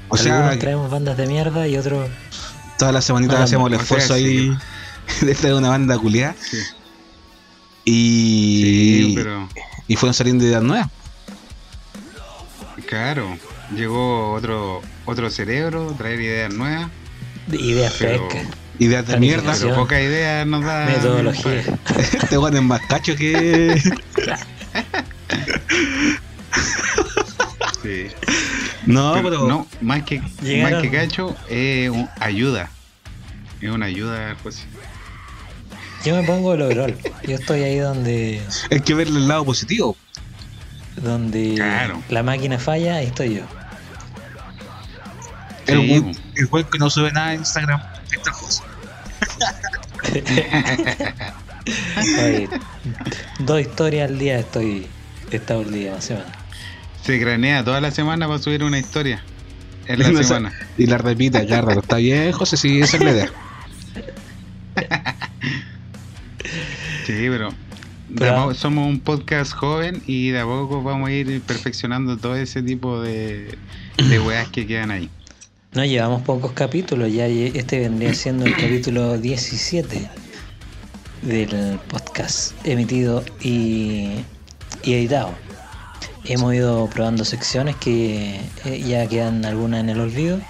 O 0.09 0.17
sea, 0.17 0.37
Algunos 0.39 0.59
traemos 0.61 0.91
bandas 0.91 1.17
de 1.17 1.27
mierda 1.27 1.67
y 1.69 1.77
otros. 1.77 2.09
todas 2.79 2.95
las 2.95 3.05
semanitas 3.05 3.41
hacemos 3.41 3.69
el 3.69 3.75
o 3.75 3.77
sea, 3.77 3.83
esfuerzo 3.83 4.15
sí. 4.15 4.25
ahí 4.25 4.59
de 5.27 5.35
traer 5.35 5.55
una 5.55 5.69
banda 5.71 5.99
culiada. 5.99 6.35
sí. 6.41 6.57
Y, 7.89 9.05
Sí, 9.09 9.13
pero. 9.17 9.49
Y 9.89 9.97
fueron 9.97 10.15
saliendo 10.15 10.45
ideas 10.45 10.63
nuevas. 10.63 10.89
Claro. 12.87 13.39
Llegó 13.75 14.33
otro 14.33 14.81
otro 15.07 15.31
cerebro, 15.31 15.95
traer 15.99 16.21
ideas 16.21 16.55
nuevas. 16.55 16.89
Ideas 17.51 17.93
frescas. 17.95 18.47
Ideas 18.79 19.07
de 19.07 19.19
mierda. 19.19 19.55
Pero 19.59 19.75
pocas 19.75 20.01
ideas 20.03 20.47
nos 20.47 20.65
da. 20.65 20.87
Metodología. 20.87 21.63
Este 21.99 22.39
weón 22.39 22.57
es 22.57 22.63
más 22.63 22.81
cacho 22.83 23.17
que. 23.17 23.81
Sí. 27.83 28.09
No, 28.87 29.13
Pero 29.15 29.29
pero. 29.31 29.49
no, 29.49 29.67
más 29.81 30.03
que, 30.03 30.21
Llegaron. 30.43 30.73
más 30.73 30.83
que 30.83 30.91
cacho, 30.91 31.37
es 31.49 31.89
un- 31.91 32.09
ayuda. 32.21 32.69
Es 33.61 33.71
una 33.71 33.87
ayuda, 33.87 34.37
José. 34.43 34.63
Yo 36.07 36.15
me 36.15 36.23
pongo 36.23 36.55
el 36.55 36.63
overall. 36.63 36.97
Yo 37.27 37.35
estoy 37.35 37.63
ahí 37.65 37.79
donde 37.79 38.41
Hay 38.71 38.81
que 38.81 38.95
verle 38.95 39.19
el 39.19 39.29
lado 39.29 39.45
positivo. 39.45 39.97
donde 41.03 41.55
Claro. 41.57 42.03
la 42.09 42.23
máquina 42.23 42.59
falla, 42.59 42.97
ahí 42.97 43.07
estoy 43.07 43.35
yo. 43.35 43.43
El 45.67 45.81
Sí, 45.81 46.13
el 46.37 46.47
weón 46.51 46.67
que 46.71 46.79
no 46.79 46.89
sube 46.91 47.11
nada 47.13 47.35
en 47.35 47.41
Instagram. 47.41 47.81
Esta 48.13 48.31
cosa. 48.31 48.63
Oye, 52.25 52.49
dos 53.41 53.61
historias 53.61 54.09
al 54.11 54.19
día 54.19 54.39
estoy. 54.39 54.87
Día, 55.29 55.91
la 55.93 56.01
semana. 56.01 56.27
Se 57.05 57.19
granea 57.19 57.65
toda 57.65 57.81
la 57.81 57.91
semana 57.91 58.29
para 58.29 58.39
subir 58.39 58.63
una 58.63 58.79
historia. 58.79 59.25
En 59.87 59.99
la 59.99 60.09
No 60.13 60.19
sé. 60.19 60.25
semana. 60.25 60.53
Y 60.79 60.87
la 60.87 60.99
repite 60.99 61.39
acá, 61.39 61.63
rato. 61.63 61.81
Está 61.81 61.97
bien, 61.97 62.31
José, 62.31 62.57
sí, 62.57 62.81
esa 62.81 62.97
es 62.97 63.03
la 63.03 63.11
idea. 63.11 63.31
Sí, 67.07 67.29
pero. 67.29 68.55
somos 68.55 68.89
un 68.89 68.99
podcast 68.99 69.53
joven 69.53 70.03
y 70.09 70.31
de 70.31 70.41
a 70.41 70.45
poco 70.45 70.83
vamos 70.83 71.09
a 71.09 71.13
ir 71.13 71.41
perfeccionando 71.41 72.17
todo 72.17 72.35
ese 72.35 72.65
tipo 72.65 73.01
de, 73.01 73.57
de 73.97 74.19
weas 74.27 74.49
que 74.49 74.67
quedan 74.67 74.91
ahí. 74.91 75.09
No 75.73 75.85
llevamos 75.85 76.23
pocos 76.23 76.51
capítulos, 76.51 77.13
ya 77.13 77.27
este 77.29 77.79
vendría 77.79 78.13
siendo 78.15 78.45
el 78.45 78.57
capítulo 78.57 79.19
17 79.19 80.09
del 81.23 81.79
podcast 81.89 82.55
emitido 82.67 83.25
y, 83.41 84.25
y 84.83 84.95
editado. 84.95 85.33
Hemos 86.25 86.55
ido 86.55 86.91
probando 86.91 87.25
secciones 87.25 87.77
que 87.77 88.41
eh, 88.65 88.81
ya 88.85 89.07
quedan 89.07 89.45
algunas 89.45 89.79
en 89.79 89.91
el 89.91 90.01
olvido, 90.01 90.41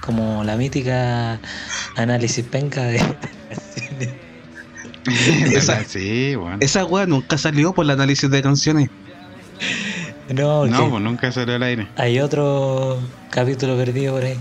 como 0.00 0.44
la 0.44 0.56
mítica 0.56 1.38
análisis 1.96 2.42
penca 2.46 2.84
de... 2.84 3.02
Esa- 5.54 5.84
sí, 5.88 6.34
bueno. 6.36 6.58
Esa 6.60 6.84
weá 6.84 7.06
nunca 7.06 7.38
salió 7.38 7.72
por 7.72 7.84
el 7.84 7.90
análisis 7.90 8.30
de 8.30 8.42
canciones. 8.42 8.90
no, 10.32 10.66
No, 10.66 10.90
pues 10.90 11.02
nunca 11.02 11.32
salió 11.32 11.54
al 11.56 11.62
aire. 11.62 11.88
hay 11.96 12.20
otro 12.20 12.98
capítulo 13.30 13.76
perdido 13.76 14.14
por 14.14 14.24
ahí. 14.24 14.38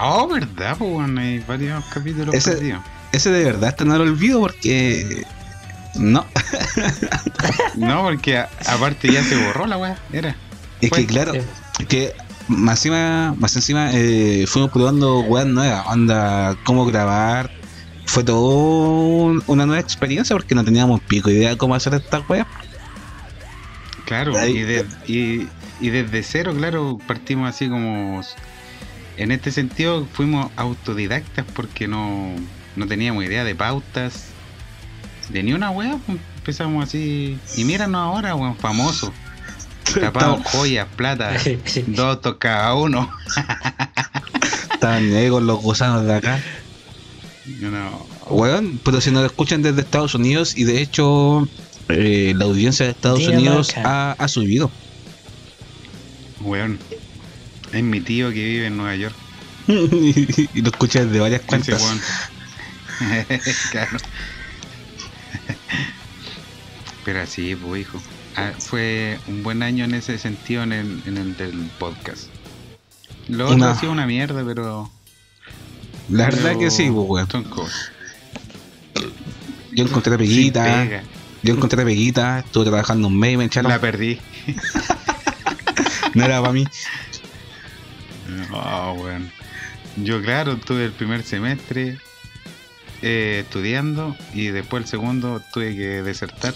Oh, 0.00 0.26
verdad, 0.28 0.76
pues 0.78 0.90
bueno, 0.92 1.20
hay 1.20 1.38
varios 1.40 1.84
capítulos 1.86 2.34
Ese- 2.34 2.52
perdidos. 2.52 2.80
Ese 3.12 3.30
de 3.30 3.44
verdad 3.44 3.70
está 3.70 3.84
en 3.84 3.92
el 3.92 4.00
olvido 4.02 4.40
porque. 4.40 5.24
No. 5.96 6.24
No, 7.76 8.02
porque 8.02 8.38
a- 8.38 8.48
aparte 8.66 9.10
ya 9.12 9.22
se 9.22 9.36
borró 9.46 9.66
la 9.66 9.78
wea, 9.78 9.96
era. 10.12 10.34
Es 10.80 10.88
Fue- 10.90 11.00
que 11.00 11.06
claro, 11.06 11.32
Sí. 11.32 11.84
que 11.86 12.12
más 12.48 12.78
encima, 12.84 13.34
más 13.38 13.54
encima 13.56 13.90
eh, 13.92 14.44
fuimos 14.48 14.70
probando 14.70 15.20
weas 15.20 15.46
nuevas, 15.46 15.86
onda, 15.86 16.56
cómo 16.64 16.84
grabar. 16.86 17.50
Fue 18.08 18.24
todo 18.24 18.56
un- 18.56 19.42
una 19.46 19.66
nueva 19.66 19.80
experiencia 19.80 20.34
porque 20.34 20.54
no 20.54 20.64
teníamos 20.64 21.00
pico 21.02 21.28
idea 21.30 21.50
de 21.50 21.56
cómo 21.58 21.74
hacer 21.74 21.92
estas 21.94 22.26
weas. 22.28 22.46
Claro, 24.06 24.32
y, 24.48 24.62
de- 24.62 24.86
y, 25.06 25.48
y 25.80 25.90
desde 25.90 26.22
cero, 26.22 26.54
claro, 26.56 26.98
partimos 27.06 27.48
así 27.50 27.68
como... 27.68 28.22
En 29.18 29.30
este 29.32 29.50
sentido 29.50 30.06
fuimos 30.12 30.50
autodidactas 30.56 31.44
porque 31.52 31.86
no, 31.88 32.30
no 32.76 32.86
teníamos 32.86 33.24
idea 33.24 33.44
de 33.44 33.54
pautas, 33.54 34.26
de 35.28 35.42
ni 35.42 35.52
una 35.52 35.70
wea, 35.70 35.98
pues, 36.06 36.18
empezamos 36.36 36.84
así... 36.84 37.38
Y 37.56 37.64
míranos 37.64 38.00
ahora, 38.00 38.34
weón, 38.34 38.56
famosos. 38.56 39.10
Tapamos 40.00 40.46
joyas, 40.46 40.86
plata, 40.96 41.32
dos 41.88 42.20
tos 42.22 42.36
cada 42.38 42.74
uno. 42.74 43.10
Estaban 44.72 45.12
ahí 45.14 45.28
con 45.28 45.46
los 45.46 45.60
gusanos 45.60 46.04
de 46.06 46.14
acá. 46.14 46.40
Weón, 48.28 48.80
pero 48.84 49.00
si 49.00 49.10
nos 49.10 49.24
escuchan 49.24 49.62
desde 49.62 49.80
Estados 49.80 50.14
Unidos 50.14 50.56
y 50.56 50.64
de 50.64 50.82
hecho 50.82 51.48
eh, 51.88 52.34
la 52.36 52.44
audiencia 52.44 52.84
de 52.86 52.92
Estados. 52.92 53.26
Unidos 53.26 53.74
ha, 53.76 54.12
ha 54.12 54.28
subido. 54.28 54.70
weón. 56.40 56.78
Es 57.72 57.82
mi 57.82 58.00
tío 58.00 58.30
que 58.30 58.44
vive 58.44 58.66
en 58.66 58.76
Nueva 58.76 58.96
York. 58.96 59.14
y 59.68 60.62
lo 60.62 60.70
escucha 60.70 61.04
desde 61.04 61.20
varias 61.20 61.42
cuentas. 61.42 61.82
weón. 61.82 62.00
claro. 63.70 63.98
Pero 67.04 67.20
así, 67.22 67.54
pues, 67.54 67.82
hijo. 67.82 68.00
Ah, 68.36 68.52
fue 68.58 69.18
un 69.26 69.42
buen 69.42 69.62
año 69.62 69.84
en 69.84 69.94
ese 69.94 70.18
sentido 70.18 70.62
en 70.62 70.72
el, 70.72 71.02
en 71.06 71.16
el 71.16 71.36
del 71.36 71.70
podcast. 71.78 72.24
Lo 73.28 73.44
otro 73.46 73.56
Una- 73.56 73.72
ha 73.72 73.80
sido 73.80 73.92
una 73.92 74.06
mierda, 74.06 74.44
pero. 74.44 74.90
La 76.10 76.24
verdad 76.26 76.40
pero 76.44 76.58
que 76.58 76.70
sí, 76.70 76.90
pues, 76.90 77.06
weón. 77.08 77.28
Yo 79.72 79.84
encontré 79.84 80.12
Sin 80.12 80.18
peguita. 80.18 81.02
Yo 81.42 81.54
encontré 81.54 81.84
peguita. 81.84 82.40
Estuve 82.40 82.66
trabajando 82.66 83.08
un 83.08 83.18
mes 83.18 83.34
y 83.34 83.36
me 83.36 83.44
echaron. 83.44 83.70
La 83.70 83.80
perdí. 83.80 84.18
No 86.14 86.24
era 86.24 86.40
para 86.40 86.52
mí. 86.54 86.64
Oh, 88.50 88.92
weón. 88.98 89.30
Yo, 89.96 90.22
claro, 90.22 90.56
tuve 90.56 90.86
el 90.86 90.92
primer 90.92 91.22
semestre 91.22 91.98
eh, 93.02 93.42
estudiando 93.44 94.16
y 94.32 94.46
después 94.48 94.84
el 94.84 94.88
segundo 94.88 95.42
tuve 95.52 95.76
que 95.76 96.02
desertar. 96.02 96.54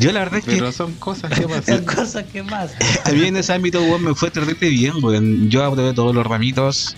Yo 0.00 0.12
la 0.12 0.20
verdad 0.20 0.38
es 0.38 0.44
que 0.44 0.50
Pero 0.52 0.72
son 0.72 0.94
cosas 0.94 1.30
que 1.30 1.42
Son 1.42 1.50
pasan. 1.60 1.84
cosas 1.84 2.24
que 2.24 2.42
pasan. 2.42 2.78
a 3.04 3.10
mí 3.12 3.24
en 3.26 3.36
ese 3.36 3.52
ámbito, 3.52 3.82
weón, 3.82 4.02
me 4.04 4.14
fue 4.14 4.30
terrible 4.30 4.68
bien, 4.68 4.94
weón. 5.02 5.48
Yo 5.50 5.64
aprobé 5.64 5.92
todos 5.92 6.14
los 6.14 6.26
ramitos. 6.26 6.96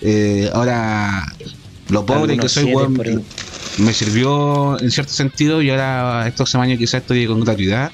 Eh, 0.00 0.48
ahora, 0.54 1.26
lo 1.88 2.06
pobre 2.06 2.38
que 2.38 2.48
soy, 2.48 2.64
weón, 2.72 2.96
me 3.78 3.92
sirvió 3.92 4.78
en 4.80 4.90
cierto 4.90 5.12
sentido 5.12 5.60
y 5.62 5.70
ahora 5.70 6.26
estos 6.26 6.54
años 6.54 6.78
quizás 6.78 7.02
estoy 7.02 7.26
con 7.26 7.40
gratuidad. 7.40 7.90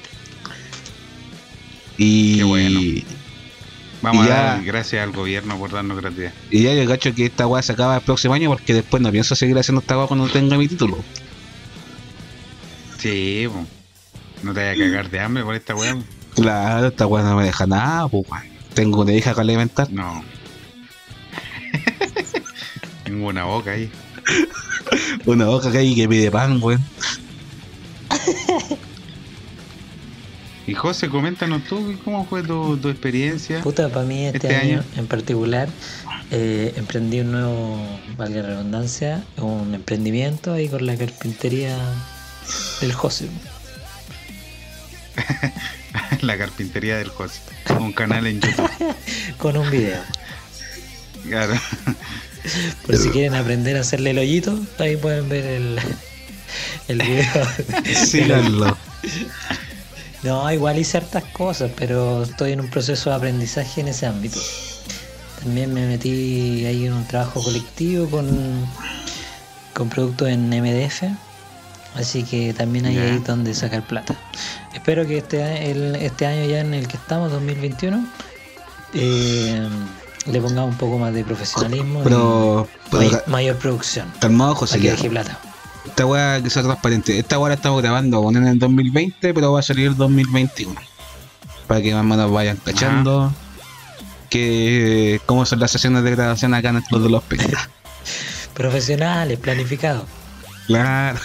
Y, 1.97 2.37
Qué 2.37 2.43
bueno. 2.43 2.79
Vamos 4.03 4.25
Y 4.25 4.29
a 4.29 4.29
ya- 4.29 4.43
dar 4.43 4.63
gracias 4.63 5.01
al 5.03 5.11
gobierno 5.11 5.57
por 5.57 5.71
darnos 5.71 5.99
gratuidad. 5.99 6.31
Y 6.51 6.61
ya 6.63 6.73
yo 6.75 6.87
cacho 6.87 7.13
que 7.15 7.25
esta 7.25 7.47
weá 7.47 7.63
se 7.63 7.71
acaba 7.73 7.95
el 7.95 8.01
próximo 8.01 8.35
año 8.35 8.49
porque 8.49 8.73
después 8.75 9.01
no 9.01 9.11
pienso 9.11 9.35
seguir 9.35 9.57
haciendo 9.57 9.81
esta 9.81 9.97
weá 9.97 10.05
cuando 10.07 10.27
tenga 10.29 10.55
mi 10.57 10.67
título. 10.67 11.03
Sí, 12.99 13.47
po. 13.51 13.65
No 14.43 14.53
te 14.53 14.59
vayas 14.59 14.75
a 14.75 14.89
cagar 14.91 15.09
de 15.09 15.19
hambre 15.19 15.43
por 15.43 15.55
esta 15.55 15.75
weá. 15.75 15.95
po. 15.95 16.03
Claro, 16.35 16.87
esta 16.87 17.07
weá 17.07 17.23
no 17.23 17.35
me 17.35 17.43
deja 17.45 17.65
nada, 17.67 18.07
pues 18.07 18.25
weón. 18.29 18.43
Tengo 18.73 19.01
una 19.01 19.13
hija 19.13 19.33
que 19.33 19.41
alimentar. 19.41 19.91
No. 19.91 20.23
Tengo 23.03 23.27
una 23.27 23.45
boca 23.45 23.71
ahí. 23.71 23.89
Una 25.25 25.45
boca 25.45 25.71
que 25.71 25.79
hay 25.79 25.95
que 25.95 26.07
pide 26.07 26.29
pan, 26.31 26.61
weón. 26.61 26.83
Y 30.67 30.73
José, 30.73 31.07
coméntanos 31.07 31.63
tú, 31.63 31.95
¿cómo 32.03 32.25
fue 32.25 32.43
tu, 32.43 32.75
tu 32.77 32.89
experiencia? 32.89 33.61
Puta, 33.61 33.87
para 33.87 34.05
mí 34.05 34.25
este, 34.25 34.37
Este 34.47 34.55
año, 34.55 34.79
año. 34.79 34.83
en 34.97 35.07
particular 35.07 35.69
eh, 36.29 36.73
emprendí 36.75 37.21
un 37.21 37.31
nuevo, 37.31 37.77
valga 38.17 38.41
la 38.41 38.47
redundancia, 38.49 39.23
un 39.37 39.73
emprendimiento 39.73 40.51
ahí 40.51 40.67
con 40.67 40.85
la 40.85 40.97
carpintería 40.97 41.77
del 42.81 42.91
José. 42.91 43.29
La 46.21 46.37
carpintería 46.37 46.97
del 46.97 47.09
José. 47.09 47.41
Un 47.79 47.93
canal 47.93 48.27
en 48.27 48.41
YouTube. 48.41 48.95
Con 49.37 49.57
un 49.57 49.69
video. 49.69 50.01
Claro. 51.27 51.53
Por 52.85 52.97
si 52.97 53.09
quieren 53.09 53.35
aprender 53.35 53.75
a 53.77 53.81
hacerle 53.81 54.11
el 54.11 54.19
hoyito, 54.19 54.57
ahí 54.79 54.95
pueden 54.95 55.27
ver 55.27 55.45
el, 55.45 55.79
el 56.87 56.97
video. 56.97 57.47
Síganlo. 58.05 58.77
No, 60.23 60.51
igual 60.51 60.79
hice 60.79 60.97
hartas 60.97 61.23
cosas, 61.25 61.71
pero 61.75 62.23
estoy 62.23 62.53
en 62.53 62.61
un 62.61 62.69
proceso 62.69 63.09
de 63.09 63.15
aprendizaje 63.17 63.81
en 63.81 63.89
ese 63.89 64.05
ámbito. 64.05 64.39
También 65.43 65.73
me 65.73 65.85
metí 65.85 66.65
ahí 66.65 66.85
en 66.85 66.93
un 66.93 67.05
trabajo 67.07 67.43
colectivo 67.43 68.09
con, 68.09 68.65
con 69.73 69.89
productos 69.89 70.29
en 70.29 70.49
MDF, 70.49 71.03
así 71.95 72.23
que 72.23 72.53
también 72.53 72.87
hay 72.87 72.97
ahí 72.97 73.19
donde 73.19 73.53
sacar 73.53 73.85
plata. 73.85 74.15
Espero 74.77 75.05
que 75.05 75.17
este, 75.17 75.71
el- 75.71 75.95
este 75.95 76.25
año 76.25 76.45
ya 76.45 76.59
en 76.61 76.73
el 76.73 76.87
que 76.87 76.97
estamos, 76.97 77.31
2021, 77.31 78.05
eh, 78.93 79.67
le 80.27 80.41
pongamos 80.41 80.71
un 80.71 80.77
poco 80.77 80.97
más 80.97 81.13
de 81.13 81.23
profesionalismo 81.23 82.01
Pero, 82.03 82.67
y 82.85 82.89
pero 82.91 83.11
may- 83.11 83.21
mayor 83.27 83.57
producción. 83.57 84.11
calmado, 84.19 84.55
José. 84.55 84.79
que 84.79 84.91
deje 84.91 85.09
plata. 85.09 85.39
Esta 85.85 86.05
weá 86.05 86.41
que 86.43 86.49
sea 86.49 86.63
transparente. 86.63 87.17
Esta 87.17 87.39
weá 87.39 87.49
la 87.49 87.55
estamos 87.55 87.81
grabando 87.81 88.29
en 88.29 88.45
el 88.47 88.59
2020, 88.59 89.33
pero 89.33 89.51
va 89.53 89.59
a 89.59 89.63
salir 89.63 89.87
el 89.87 89.95
2021. 89.97 90.75
Para 91.65 91.81
que 91.81 91.93
más 91.93 92.01
o 92.01 92.03
menos 92.05 92.31
vayan 92.31 92.57
cachando. 92.57 93.33
Que 94.29 95.19
cómo 95.25 95.45
son 95.45 95.59
las 95.59 95.71
sesiones 95.71 96.03
de 96.03 96.11
grabación 96.11 96.53
acá 96.53 96.69
en 96.69 96.77
el 96.77 96.83
Club 96.83 97.03
de 97.03 97.09
los 97.09 97.23
Peñas. 97.23 97.69
Profesionales, 98.53 99.39
planificados. 99.39 100.03
Claro. 100.67 101.19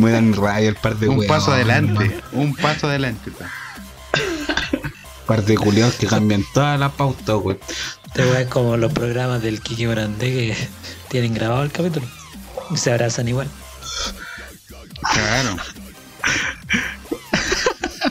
Me 0.00 0.10
dan 0.10 0.32
raya 0.34 0.68
el 0.68 0.74
par 0.76 0.96
de 0.96 1.08
Un 1.08 1.26
paso 1.26 1.52
adelante. 1.52 2.20
Un 2.32 2.54
paso 2.54 2.88
adelante. 2.88 3.30
pa. 3.30 3.50
Par 5.26 5.44
de 5.44 5.54
culiados 5.56 5.94
que 5.94 6.06
cambian 6.08 6.44
toda 6.52 6.76
la 6.76 6.90
pauta, 6.90 7.36
weón. 7.36 7.58
Este 8.06 8.22
weón 8.24 8.36
es 8.42 8.48
como 8.48 8.76
los 8.76 8.92
programas 8.92 9.40
del 9.42 9.60
Kiki 9.60 9.86
Morandé 9.86 10.30
que 10.32 10.56
tienen 11.08 11.32
grabado 11.32 11.62
el 11.62 11.70
capítulo. 11.70 12.06
Y 12.70 12.76
se 12.76 12.90
abrazan 12.92 13.28
igual. 13.28 13.48
Claro. 15.12 15.56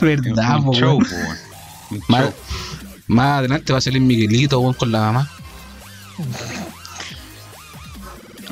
Verdad, 0.00 0.58
un 0.64 0.74
show. 0.74 0.98
Un 1.90 2.02
Más, 2.08 2.22
show. 2.24 2.34
más 3.08 3.38
adelante 3.40 3.72
va 3.72 3.78
a 3.78 3.82
salir 3.82 4.00
Miguelito, 4.00 4.58
weón, 4.60 4.74
con 4.74 4.90
la 4.90 5.00
mamá. 5.00 5.30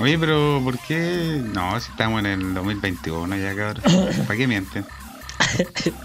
Oye, 0.01 0.19
pero 0.19 0.61
¿por 0.65 0.79
qué? 0.79 1.43
No, 1.53 1.79
si 1.79 1.91
estamos 1.91 2.21
en 2.21 2.27
el 2.27 2.55
2021 2.55 3.37
ya, 3.37 3.55
cabrón. 3.55 3.83
¿Para 4.27 4.37
qué 4.37 4.47
mienten? 4.47 4.87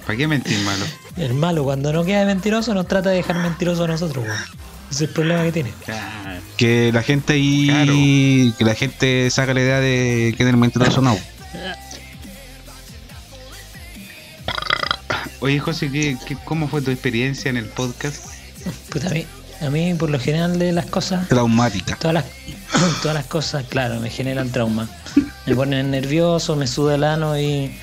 ¿Para 0.06 0.18
qué 0.18 0.28
mentir, 0.28 0.60
malo? 0.60 0.86
El 1.16 1.34
malo, 1.34 1.64
cuando 1.64 1.94
no 1.94 2.04
queda 2.04 2.26
mentiroso, 2.26 2.74
nos 2.74 2.88
trata 2.88 3.10
de 3.10 3.18
dejar 3.18 3.38
mentiroso 3.38 3.86
a 3.86 3.88
nosotros, 3.88 4.26
weón. 4.26 4.38
Ese 4.92 5.04
es 5.06 5.10
el 5.10 5.10
problema 5.10 5.44
que 5.44 5.52
tiene. 5.52 5.74
Claro. 5.84 6.42
Que 6.58 6.92
la 6.94 7.04
gente 7.04 7.34
ahí. 7.34 8.54
Que 8.58 8.66
la 8.66 8.76
gente 8.76 9.30
saca 9.30 9.54
la 9.54 9.62
idea 9.62 9.80
de 9.80 10.36
que 10.38 10.44
el 10.44 10.58
mentiroso 10.58 11.02
no. 11.02 11.18
Oye, 15.40 15.60
José, 15.60 15.92
¿qué, 15.92 16.18
qué, 16.26 16.38
cómo 16.44 16.68
fue 16.68 16.82
tu 16.82 16.92
experiencia 16.92 17.50
en 17.50 17.58
el 17.58 17.66
podcast? 17.66 18.26
Puta, 18.90 19.08
a 19.08 19.12
mí, 19.12 19.26
a 19.62 19.70
mí 19.70 19.94
por 19.94 20.10
lo 20.10 20.20
general 20.20 20.58
de 20.60 20.72
las 20.72 20.86
cosas, 20.86 21.28
Traumática. 21.28 21.96
todas 21.98 22.13
las, 22.15 22.26
todas 23.02 23.15
las 23.15 23.26
cosas, 23.26 23.65
claro, 23.70 24.00
me 24.00 24.10
generan 24.10 24.50
trauma. 24.52 24.88
Me 25.46 25.56
ponen 25.56 25.91
nervioso, 25.91 26.56
me 26.56 26.68
suda 26.68 26.96
el 26.96 27.04
ano 27.04 27.38
y. 27.39 27.76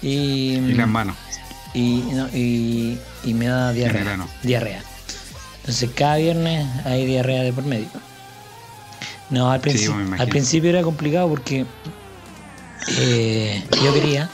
Y, 0.00 0.56
Y 0.58 0.74
las 0.74 0.86
manos. 0.88 1.16
y, 1.74 2.02
no, 2.12 2.28
y, 2.28 2.98
y 3.24 3.34
me 3.34 3.46
da 3.46 3.72
diarrea. 3.72 4.18
Diarrea. 4.42 4.82
Entonces 5.60 5.90
cada 5.94 6.16
viernes 6.16 6.66
hay 6.86 7.04
diarrea 7.04 7.42
de 7.42 7.52
por 7.52 7.64
medio. 7.64 7.88
No, 9.30 9.50
al, 9.50 9.60
princi- 9.60 9.88
me 9.94 10.02
imagino. 10.04 10.22
al 10.22 10.28
principio 10.28 10.70
era 10.70 10.82
complicado 10.82 11.28
porque 11.28 11.66
eh, 12.98 13.62
yo 13.82 13.92
quería, 13.92 14.28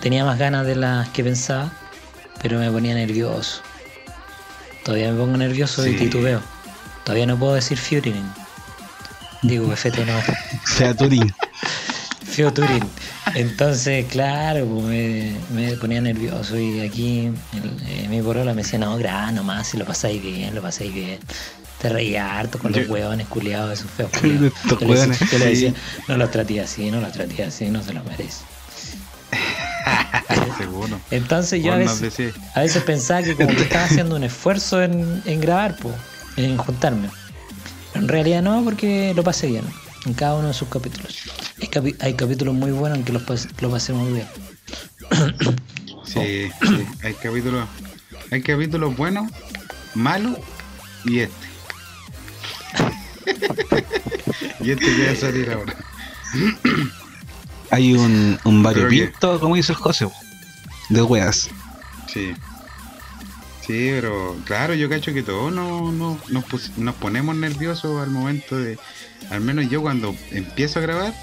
tenía 0.00 0.24
más 0.24 0.38
ganas 0.38 0.66
de 0.66 0.74
las 0.76 1.08
que 1.10 1.22
pensaba, 1.22 1.72
pero 2.42 2.58
me 2.58 2.70
ponía 2.70 2.94
nervioso. 2.94 3.60
Todavía 4.84 5.12
me 5.12 5.18
pongo 5.18 5.36
nervioso 5.36 5.86
y 5.86 5.92
Sí. 5.92 5.96
titubeo. 6.04 6.40
Todavía 7.04 7.26
no 7.26 7.38
puedo 7.38 7.54
decir 7.54 7.78
Futuring. 7.78 8.24
Digo, 9.42 9.72
FT 9.72 10.04
no. 10.06 10.12
Sea 10.76 10.94
Turín. 10.94 11.34
Futuring. 12.24 12.84
Entonces, 13.34 14.06
claro, 14.06 14.64
pues 14.66 14.84
me, 14.84 15.36
me 15.50 15.72
ponía 15.76 16.00
nervioso 16.00 16.58
y 16.58 16.80
aquí 16.80 17.30
el- 17.52 18.08
mi 18.08 18.22
porola 18.22 18.54
me 18.54 18.62
decía, 18.62 18.78
no, 18.78 18.96
graba 18.96 19.32
nomás, 19.32 19.68
si 19.68 19.76
lo 19.76 19.84
pasáis 19.84 20.22
bien, 20.22 20.54
lo 20.54 20.62
pasáis 20.62 20.92
bien. 20.94 21.18
Te 21.80 21.88
reía 21.90 22.38
harto 22.38 22.58
con 22.58 22.72
los 22.72 22.88
hueones 22.88 23.26
culiados, 23.28 23.78
esos 23.80 23.90
feos 23.90 24.10
culiados. 24.78 25.18
Yo 25.30 25.38
le 25.38 25.46
decía- 25.46 25.74
no 26.08 26.16
los 26.16 26.30
traté 26.30 26.60
así, 26.60 26.90
no 26.90 27.00
los 27.00 27.12
traté 27.12 27.44
así, 27.44 27.66
no 27.66 27.82
se 27.82 27.92
lo 27.92 28.02
merece. 28.04 28.38
Seguro. 30.58 31.00
Entonces 31.10 31.62
yo 31.62 31.72
a 31.72 31.76
veces, 31.76 32.16
decís. 32.16 32.34
a 32.54 32.60
veces 32.60 32.82
pensaba 32.84 33.22
que 33.22 33.34
como 33.34 33.48
que 33.48 33.62
estaba 33.62 33.84
haciendo 33.86 34.14
un 34.16 34.22
esfuerzo 34.24 34.82
en, 34.82 35.20
en 35.24 35.40
grabar, 35.40 35.76
pues, 35.80 35.94
en 36.36 36.56
juntarme. 36.56 37.08
Pero 37.92 38.04
en 38.04 38.08
realidad 38.08 38.42
no, 38.42 38.62
porque 38.64 39.12
lo 39.16 39.22
pasé 39.24 39.48
bien 39.48 39.64
en 40.06 40.14
cada 40.14 40.34
uno 40.36 40.48
de 40.48 40.54
sus 40.54 40.68
capítulos. 40.68 41.16
Hay, 41.60 41.68
capi- 41.68 41.96
hay 42.00 42.14
capítulos 42.14 42.54
muy 42.54 42.70
buenos 42.70 42.98
en 42.98 43.04
que 43.04 43.12
los, 43.12 43.22
pas- 43.26 43.48
lo 43.60 43.70
pasé 43.70 43.92
muy 43.92 44.12
bien. 44.12 44.26
Sí, 46.06 46.48
sí. 46.60 46.86
Hay 47.02 47.14
capítulos. 47.14 47.66
Hay 48.30 48.42
capítulos 48.42 48.96
buenos, 48.96 49.32
malos 49.94 50.36
y 51.04 51.20
este. 51.20 51.46
y 54.60 54.70
este 54.70 54.84
que 54.84 55.06
va 55.06 55.12
a 55.12 55.16
salir 55.16 55.50
ahora. 55.50 55.74
Hay 57.70 57.94
un, 57.94 58.38
un 58.44 58.62
Creo 58.62 58.74
que- 58.74 58.80
variopinto, 58.82 59.40
como 59.40 59.56
dice 59.56 59.72
el 59.72 59.78
José, 59.78 60.06
de 60.90 61.02
weas. 61.02 61.48
Sí. 62.12 62.32
Sí, 63.66 63.88
pero 63.92 64.36
claro, 64.44 64.74
yo 64.74 64.90
cacho 64.90 65.14
que 65.14 65.22
todos 65.22 65.50
no, 65.52 65.90
no- 65.90 66.18
nos, 66.28 66.44
pus- 66.44 66.72
nos 66.76 66.94
ponemos 66.96 67.34
nerviosos 67.36 68.00
al 68.02 68.10
momento 68.10 68.56
de. 68.58 68.78
Al 69.30 69.40
menos 69.40 69.70
yo 69.70 69.80
cuando 69.80 70.14
empiezo 70.32 70.78
a 70.78 70.82
grabar, 70.82 71.14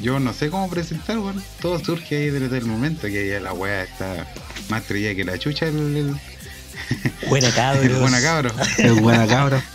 yo 0.00 0.18
no 0.18 0.32
sé 0.32 0.50
cómo 0.50 0.68
presentar, 0.68 1.18
bueno, 1.18 1.40
todo 1.62 1.78
surge 1.78 2.16
ahí 2.16 2.30
desde 2.30 2.58
el 2.58 2.64
momento 2.66 3.06
que 3.06 3.28
ya 3.28 3.38
la 3.38 3.52
weá 3.52 3.84
está 3.84 4.26
más 4.68 4.82
trillada 4.82 5.14
que 5.14 5.24
la 5.24 5.38
chucha 5.38 5.66
el, 5.68 5.96
el, 5.96 6.16
Buena 7.28 7.46
el 7.48 7.54
cabros. 7.54 8.00
buena 8.00 8.20
cabro. 8.20 8.50
Es 8.78 9.00
buena 9.00 9.26
cabra. 9.28 9.62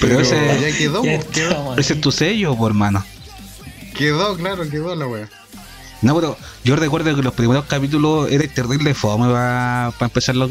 Pero 0.00 0.20
ese, 0.20 0.36
ya 0.60 0.76
quedó, 0.76 1.04
Ya 1.04 1.16
pues, 1.18 1.24
quedó, 1.26 1.76
ese 1.76 1.94
es 1.94 2.00
tu 2.00 2.10
sello, 2.10 2.56
por 2.56 2.70
hermano. 2.72 3.04
Quedó, 3.94 4.36
claro, 4.36 4.68
quedó 4.68 4.94
la 4.94 5.06
weá. 5.06 5.28
No, 6.02 6.14
pero 6.14 6.36
yo 6.64 6.76
recuerdo 6.76 7.14
que 7.16 7.22
los 7.22 7.32
primeros 7.32 7.64
capítulos 7.64 8.30
era 8.30 8.46
terrible 8.52 8.92
fome 8.92 9.26
para 9.32 9.92
empezar 10.00 10.36
los, 10.36 10.50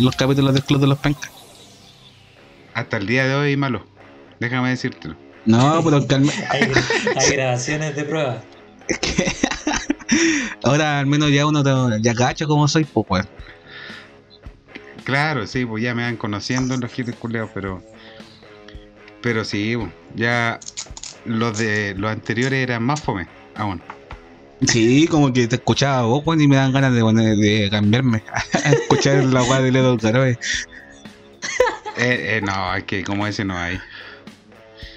los 0.00 0.16
capítulos 0.16 0.54
del 0.54 0.64
Club 0.64 0.80
de 0.80 0.86
los 0.88 0.98
Pencas. 0.98 1.30
Hasta 2.74 2.96
el 2.96 3.06
día 3.06 3.26
de 3.26 3.34
hoy, 3.34 3.56
malo. 3.56 3.86
Déjame 4.40 4.70
decírtelo. 4.70 5.14
No, 5.44 5.82
pero 5.84 6.00
me- 6.20 6.32
Hay, 6.50 6.72
hay 7.16 7.30
grabaciones 7.32 7.94
de 7.94 8.04
prueba. 8.04 8.42
es 8.88 8.98
que 8.98 9.32
ahora 10.64 10.98
al 11.00 11.06
menos 11.06 11.30
ya 11.30 11.46
uno 11.46 11.62
te- 11.62 12.00
ya 12.02 12.14
cacho 12.14 12.48
como 12.48 12.66
soy, 12.66 12.84
pues, 12.84 13.06
pues. 13.08 13.26
Claro, 15.04 15.46
sí, 15.46 15.64
pues 15.66 15.82
ya 15.82 15.94
me 15.94 16.02
van 16.02 16.16
conociendo 16.16 16.76
los 16.76 16.90
giles 16.90 17.14
culeados, 17.16 17.50
pero. 17.54 17.82
Pero 19.20 19.44
sí, 19.44 19.76
pues, 19.76 19.90
ya 20.16 20.58
los 21.24 21.58
de 21.58 21.94
los 21.96 22.10
anteriores 22.10 22.62
eran 22.62 22.82
más 22.82 23.00
fome, 23.00 23.26
aún. 23.56 23.80
Sí, 24.66 25.06
como 25.08 25.32
que 25.32 25.48
te 25.48 25.56
escuchaba 25.56 26.02
vos, 26.02 26.22
y 26.40 26.46
me 26.46 26.54
dan 26.56 26.72
ganas 26.72 26.94
de, 26.94 27.02
poner- 27.02 27.36
de 27.36 27.68
cambiarme. 27.70 28.22
a 28.64 28.70
escuchar 28.70 29.24
la 29.24 29.42
weá 29.42 29.60
de 29.60 29.72
Ledo 29.72 29.96
Caroe. 29.98 30.38
Eh, 31.98 32.38
eh, 32.38 32.40
no, 32.42 32.74
es 32.74 32.84
que 32.84 33.04
como 33.04 33.26
ese 33.26 33.44
no 33.44 33.54
hay. 33.58 33.78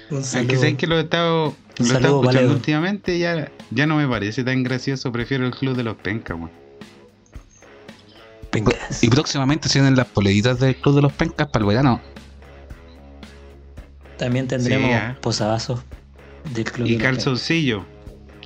Un 0.08 0.20
Es 0.20 0.28
saludo. 0.28 0.48
que 0.48 0.56
sabes 0.56 0.74
que 0.76 0.86
lo 0.86 0.96
he 0.96 1.02
estado, 1.02 1.54
lo 1.76 1.84
he 1.84 1.88
saludo, 1.88 1.96
estado 1.98 2.14
escuchando 2.22 2.26
Valero. 2.38 2.52
últimamente 2.54 3.18
ya, 3.18 3.52
ya 3.70 3.86
no 3.86 3.96
me 3.96 4.08
parece 4.08 4.44
tan 4.44 4.62
gracioso. 4.62 5.12
Prefiero 5.12 5.44
el 5.44 5.54
club 5.54 5.76
de 5.76 5.82
los 5.82 5.96
pencas, 5.96 6.38
weón. 6.38 6.50
Pencas. 8.50 9.02
Y 9.04 9.08
próximamente 9.10 9.68
se 9.68 9.78
vienen 9.80 9.94
las 9.94 10.06
poleditas 10.06 10.58
del 10.58 10.74
Club 10.76 10.94
de 10.96 11.02
los 11.02 11.12
Pencas 11.12 11.48
para 11.48 11.64
el 11.64 11.68
verano. 11.68 12.00
También 14.16 14.48
tendremos 14.48 14.90
Sí, 14.90 15.16
posavasos. 15.20 15.80
Y 16.84 16.96
calzoncillo. 16.98 17.84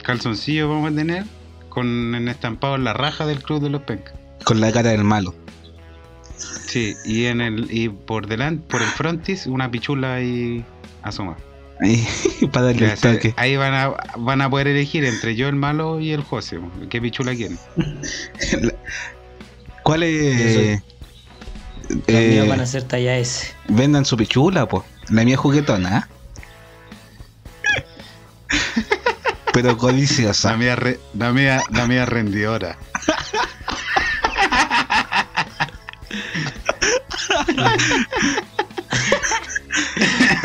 Calzoncillo 0.02 0.68
vamos 0.68 0.92
a 0.92 0.94
tener 0.94 1.24
con 1.68 2.14
en 2.14 2.28
estampado 2.28 2.74
en 2.76 2.84
la 2.84 2.92
raja 2.92 3.26
del 3.26 3.42
club 3.42 3.60
de 3.62 3.70
los 3.70 3.82
pencas. 3.82 4.14
Con 4.44 4.60
la 4.60 4.72
cara 4.72 4.90
del 4.90 5.04
malo. 5.04 5.34
Sí, 6.66 6.94
y 7.04 7.26
en 7.26 7.40
el 7.40 7.68
y 7.70 7.88
por 7.90 8.26
delante, 8.26 8.64
por 8.68 8.80
el 8.82 8.88
frontis, 8.88 9.46
una 9.46 9.70
pichula 9.70 10.14
ahí 10.14 10.64
asoma. 11.02 11.36
Ahí, 11.80 12.06
para 12.52 12.66
darle 12.66 12.78
Que 12.78 12.84
el 12.86 12.90
hace- 12.92 13.14
toque. 13.14 13.34
ahí 13.36 13.56
van 13.56 13.74
a, 13.74 13.94
van 14.18 14.40
a 14.40 14.48
poder 14.50 14.68
elegir 14.68 15.04
entre 15.04 15.36
yo 15.36 15.48
el 15.48 15.56
malo 15.56 16.00
y 16.00 16.12
el 16.12 16.22
José. 16.22 16.58
¿Qué 16.88 17.00
pichula 17.00 17.34
quieren? 17.34 17.58
¿Cuál 19.82 20.02
es? 20.04 20.80
Los 21.88 22.02
Eh, 22.06 22.28
míos 22.30 22.48
van 22.48 22.60
a 22.60 22.66
ser 22.66 22.84
talla 22.84 23.16
S. 23.18 23.52
vendan 23.68 24.04
su 24.04 24.16
pichula, 24.16 24.66
pues. 24.68 24.84
La 25.10 25.24
mía 25.24 25.34
es 25.34 25.40
juguetona. 25.40 25.98
¿eh? 25.98 26.02
Pero 29.52 29.76
codiciosa. 29.76 30.50
La 30.52 30.56
mía, 30.56 30.76
re- 30.76 31.00
la 31.14 31.32
mía, 31.32 31.62
la 31.70 31.86
mía 31.86 32.06
rendidora. 32.06 32.78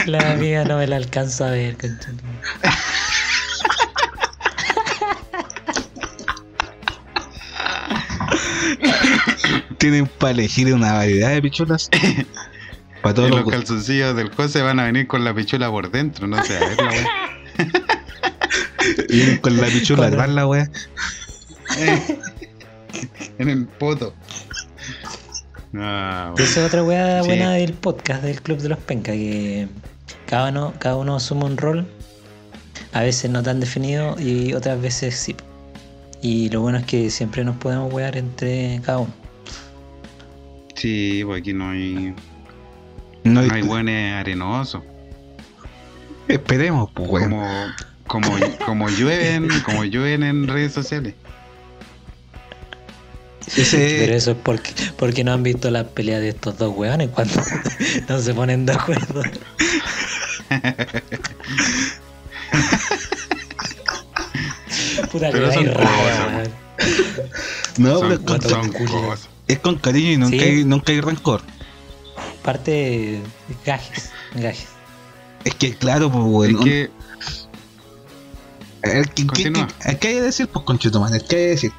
La 0.05 0.35
mía 0.35 0.63
no 0.65 0.77
me 0.77 0.87
la 0.87 0.97
alcanzo 0.97 1.45
a 1.45 1.51
ver. 1.51 1.77
Tienen 9.77 10.07
para 10.07 10.31
elegir 10.31 10.73
una 10.73 10.93
variedad 10.93 11.29
de 11.29 11.41
pichulas. 11.41 11.89
Para 13.01 13.11
Y 13.11 13.15
todos 13.15 13.29
los 13.29 13.49
calzoncillos 13.49 14.15
del 14.15 14.33
José 14.33 14.61
van 14.61 14.79
a 14.79 14.85
venir 14.85 15.07
con 15.07 15.23
la 15.23 15.33
pichula 15.33 15.69
por 15.69 15.91
dentro, 15.91 16.27
no 16.27 16.43
sé, 16.43 16.57
a 16.57 16.59
ver 16.61 16.77
la 16.77 16.91
weá. 19.19 19.41
Con 19.41 19.57
la 19.57 19.67
pichula 19.67 20.07
atrás, 20.07 20.29
la 20.29 20.47
wea. 20.47 20.69
en 23.37 23.49
el 23.49 23.65
poto. 23.65 24.13
Ah, 25.77 26.33
Esa 26.37 26.61
es 26.61 26.67
otra 26.67 26.83
weá 26.83 27.21
Sí. 27.21 27.27
buena 27.27 27.51
del 27.53 27.73
podcast 27.73 28.23
del 28.23 28.41
Club 28.41 28.59
de 28.59 28.69
los 28.69 28.79
Pencas, 28.79 29.15
que 29.15 29.67
cada 30.25 30.49
uno, 30.49 30.73
cada 30.79 30.95
uno 30.95 31.15
asume 31.17 31.45
un 31.45 31.57
rol, 31.57 31.85
a 32.93 33.01
veces 33.01 33.29
no 33.29 33.43
tan 33.43 33.59
definido 33.59 34.15
y 34.19 34.53
otras 34.53 34.81
veces 34.81 35.15
sí. 35.15 35.35
Y 36.21 36.49
lo 36.49 36.61
bueno 36.61 36.77
es 36.77 36.85
que 36.85 37.09
siempre 37.09 37.43
nos 37.43 37.57
podemos 37.57 37.93
wear 37.93 38.15
entre 38.17 38.79
cada 38.85 38.99
uno. 38.99 39.13
Sí, 40.75 41.21
pues 41.25 41.41
aquí 41.41 41.53
no 41.53 41.69
hay, 41.71 42.15
No, 43.23 43.41
no 43.41 43.53
hay 43.53 43.61
buenos 43.61 43.93
arenosos. 44.19 44.81
Esperemos, 46.27 46.89
pues, 46.93 47.09
weón. 47.09 47.29
Como, 47.31 47.45
como, 48.07 48.29
como 48.65 48.89
llueven, 48.89 49.49
como 49.65 49.83
llueven 49.83 50.23
en 50.23 50.47
redes 50.47 50.73
sociales. 50.73 51.13
Ese- 53.55 53.97
Pero 53.99 54.15
eso 54.15 54.31
es 54.31 54.37
porque, 54.41 54.71
porque 54.97 55.23
no 55.23 55.31
han 55.33 55.43
visto 55.43 55.69
las 55.69 55.85
peleas 55.85 56.21
de 56.21 56.29
estos 56.29 56.57
dos 56.57 56.75
weones 56.75 57.09
cuando 57.09 57.39
no 58.09 58.19
se 58.19 58.33
ponen 58.33 58.65
de 58.65 58.73
acuerdo. 58.73 59.21
Puta 65.11 65.27
que 65.27 65.31
Pero 65.33 65.47
hay 65.49 65.53
son 65.53 65.65
cosas, 65.73 66.27
weón. 66.27 66.49
no, 67.77 67.99
son 67.99 68.01
pero 68.01 68.13
es 68.13 68.19
con, 68.53 68.71
cosas. 68.87 69.29
es 69.47 69.59
con 69.59 69.75
cariño 69.77 70.11
y 70.11 70.17
nunca, 70.17 70.37
Sí. 70.37 70.43
hay, 70.43 70.63
nunca 70.65 70.91
hay 70.91 71.01
rencor. 71.01 71.41
Parte 72.43 72.71
de 72.71 73.21
gajes, 73.65 74.11
gajes. 74.35 74.67
Es 75.43 75.55
que, 75.55 75.75
claro, 75.75 76.11
pues, 76.11 76.23
weón. 76.25 76.55
Es 76.57 76.63
que, 76.63 76.89
Continúa. 79.27 79.67
que- 79.67 79.89
es 79.89 79.97
que 79.97 80.07
hay 80.07 80.13
que 80.15 80.21
decir, 80.21 80.47
pues, 80.47 80.65
conchetumán, 80.65 81.13
es 81.15 81.23
que 81.23 81.35
hay 81.35 81.41
que 81.43 81.49
decir. 81.49 81.71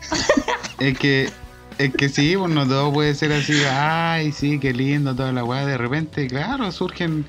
es 0.78 0.98
que, 0.98 1.30
es 1.78 1.94
que 1.94 2.08
sí, 2.08 2.34
pues 2.36 2.52
no 2.52 2.66
todo 2.66 2.92
puede 2.92 3.14
ser 3.14 3.32
así, 3.32 3.54
ay, 3.70 4.32
sí, 4.32 4.58
qué 4.58 4.72
lindo, 4.72 5.14
toda 5.14 5.32
la 5.32 5.44
weá. 5.44 5.64
De 5.66 5.78
repente, 5.78 6.26
claro, 6.26 6.70
surgen 6.72 7.26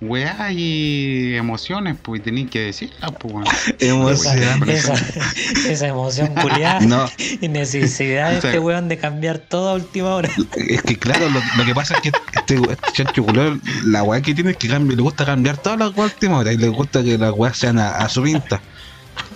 weá 0.00 0.52
y 0.52 1.34
emociones, 1.36 1.96
pues, 2.02 2.22
tenéis 2.22 2.50
que 2.50 2.60
decirlas, 2.60 3.12
pues, 3.18 3.32
weón. 3.34 3.46
Emoción. 3.78 4.68
Esa, 4.68 5.86
emoción 5.88 6.34
culiada 6.40 6.80
No, 6.80 7.08
y 7.40 7.48
necesidad 7.48 8.30
de 8.32 8.38
O 8.38 8.40
sea- 8.40 8.50
este 8.50 8.58
weón 8.60 8.88
de 8.88 8.98
cambiar 8.98 9.38
todo 9.38 9.70
a 9.70 9.74
última 9.74 10.14
hora. 10.14 10.28
es 10.56 10.82
que, 10.82 10.96
claro, 10.98 11.28
lo, 11.30 11.40
lo 11.56 11.64
que 11.64 11.74
pasa 11.74 11.94
es 11.94 12.00
que 12.02 12.12
este, 12.34 12.54
este 12.56 12.92
chancho 12.92 13.24
culero, 13.24 13.58
la 13.84 14.02
weá 14.02 14.20
que 14.20 14.34
tiene 14.34 14.50
es 14.50 14.56
que 14.58 14.68
cambia, 14.68 14.96
le 14.96 15.02
gusta 15.02 15.24
cambiar 15.24 15.56
todas 15.58 15.78
las 15.78 15.96
weas 15.96 16.12
últimas 16.12 16.40
horas 16.40 16.54
y 16.54 16.58
le 16.58 16.68
gusta 16.68 17.02
que 17.02 17.16
las 17.16 17.32
weas 17.32 17.56
sean 17.56 17.78
a, 17.78 17.90
a 17.96 18.08
su 18.08 18.22
pinta. 18.22 18.60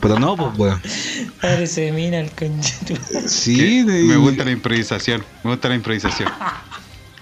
Pero 0.00 0.18
no, 0.18 0.36
pues, 0.36 0.50
weón. 0.58 0.82
Parece 1.40 1.90
mina 1.92 2.20
el 2.20 2.30
conchito. 2.32 2.94
Sí, 3.26 3.82
de- 3.82 4.02
me 4.04 4.16
gusta 4.16 4.44
la 4.44 4.50
improvisación, 4.50 5.24
me 5.42 5.50
gusta 5.52 5.68
la 5.70 5.74
improvisación. 5.74 6.30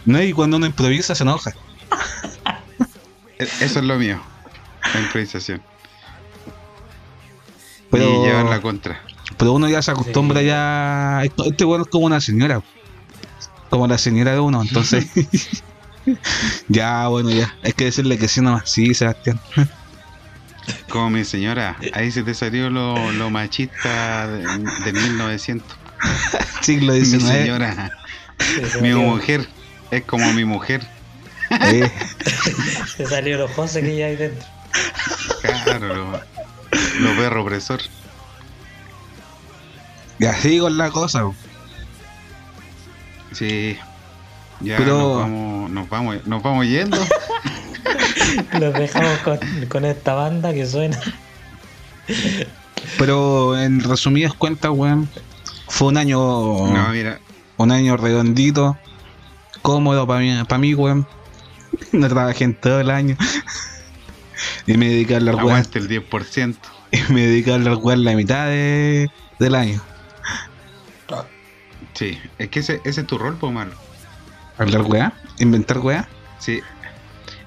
No, 0.04 0.20
y 0.20 0.32
cuando 0.32 0.56
uno 0.56 0.66
improvisa 0.66 1.14
se 1.14 1.22
enoja. 1.22 1.52
E- 3.38 3.44
Eso 3.64 3.78
es 3.78 3.84
lo 3.84 3.96
mío, 3.98 4.20
la 4.94 5.00
improvisación. 5.00 5.62
Pero, 7.90 8.22
Y 8.24 8.26
llevar 8.26 8.44
la 8.46 8.60
contra. 8.60 9.00
pero 9.38 9.52
uno 9.52 9.68
ya 9.68 9.80
se 9.82 9.90
acostumbra 9.90 10.40
Sí. 10.40 10.46
ya. 10.46 11.22
Este 11.24 11.64
weón 11.64 11.82
es 11.82 11.88
como 11.88 12.06
una 12.06 12.20
señora. 12.20 12.62
Como 13.70 13.86
la 13.86 13.98
señora 13.98 14.32
de 14.32 14.40
uno, 14.40 14.62
entonces. 14.62 15.06
ya, 16.68 17.08
bueno, 17.08 17.30
ya. 17.30 17.54
Hay 17.62 17.72
que 17.72 17.84
decirle 17.84 18.18
que 18.18 18.28
sí 18.28 18.40
nomás. 18.40 18.68
Sí, 18.70 18.94
Sebastián. 18.94 19.40
Como 20.90 21.08
mi 21.10 21.24
señora, 21.24 21.76
ahí 21.94 22.10
se 22.10 22.22
te 22.22 22.34
salió 22.34 22.68
lo, 22.68 23.12
lo 23.12 23.30
machista 23.30 24.26
de, 24.28 24.42
de 24.84 24.92
1900. 24.92 25.66
Siglo 26.60 26.92
Mi 26.92 27.04
XIX. 27.04 27.22
señora, 27.24 27.90
mi 28.82 28.92
mujer, 28.94 29.48
es 29.90 30.02
como 30.04 30.30
mi 30.34 30.44
mujer. 30.44 30.86
Eh, 31.50 31.90
Se 32.96 33.06
salió 33.06 33.38
los 33.38 33.50
José 33.52 33.80
que 33.82 33.96
ya 33.96 34.06
hay 34.06 34.16
dentro. 34.16 34.46
Claro, 35.64 35.94
lo, 35.94 36.12
lo 37.00 37.16
perro 37.16 37.42
opresor. 37.42 37.80
y 40.18 40.26
así 40.26 40.58
con 40.58 40.76
la 40.76 40.90
cosa. 40.90 41.24
Sí. 43.32 43.76
Ya 44.60 44.76
Pero- 44.76 44.98
nos, 44.98 45.18
vamos, 45.20 45.70
nos, 45.70 45.88
vamos, 45.88 46.26
nos 46.26 46.42
vamos 46.42 46.66
yendo. 46.66 46.98
Los 48.60 48.74
dejamos 48.74 49.18
con, 49.20 49.38
con 49.68 49.84
esta 49.84 50.12
banda 50.14 50.52
que 50.52 50.66
suena. 50.66 50.98
Pero 52.98 53.58
en 53.58 53.80
resumidas 53.80 54.34
cuentas, 54.34 54.70
weón. 54.74 55.08
Fue 55.68 55.88
un 55.88 55.96
año. 55.96 56.18
No, 56.18 56.88
mira, 56.90 57.20
Un 57.56 57.70
año 57.72 57.96
redondito. 57.96 58.76
Cómodo 59.62 60.06
para 60.06 60.20
mí, 60.20 60.36
para 60.48 60.58
mí, 60.58 60.74
weón. 60.74 61.06
No 61.92 62.08
trabajé 62.08 62.44
en 62.44 62.54
todo 62.54 62.80
el 62.80 62.90
año. 62.90 63.16
y 64.66 64.76
me 64.76 64.88
dediqué 64.88 65.14
a 65.14 65.16
hablar, 65.18 65.38
aguante 65.38 65.78
el 65.78 65.88
10%. 65.88 66.56
Y 66.90 67.12
me 67.12 67.20
dediqué 67.26 67.52
a 67.52 67.56
hablar, 67.56 67.76
la 67.98 68.14
mitad 68.14 68.46
de, 68.46 69.10
del 69.38 69.54
año. 69.54 69.82
Sí, 71.92 72.16
es 72.38 72.48
que 72.48 72.60
ese, 72.60 72.80
ese 72.84 73.00
es 73.02 73.06
tu 73.06 73.18
rol, 73.18 73.36
po, 73.36 73.50
malo. 73.50 73.72
Hablar, 74.56 74.82
weá. 74.82 75.12
Inventar, 75.38 75.80
weá. 75.80 76.08
Sí. 76.38 76.60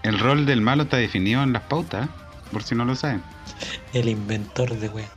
El 0.04 0.20
rol 0.20 0.46
del 0.46 0.62
malo 0.62 0.84
está 0.84 0.98
definido 0.98 1.41
en 1.41 1.54
las 1.54 1.63
pautas, 1.63 2.06
¿eh? 2.06 2.10
por 2.52 2.62
si 2.62 2.76
no 2.76 2.86
lo 2.86 2.96
saben. 2.96 3.24
El 3.94 4.10
inventor 4.10 4.78
de 4.78 4.89
weón. 4.89 5.10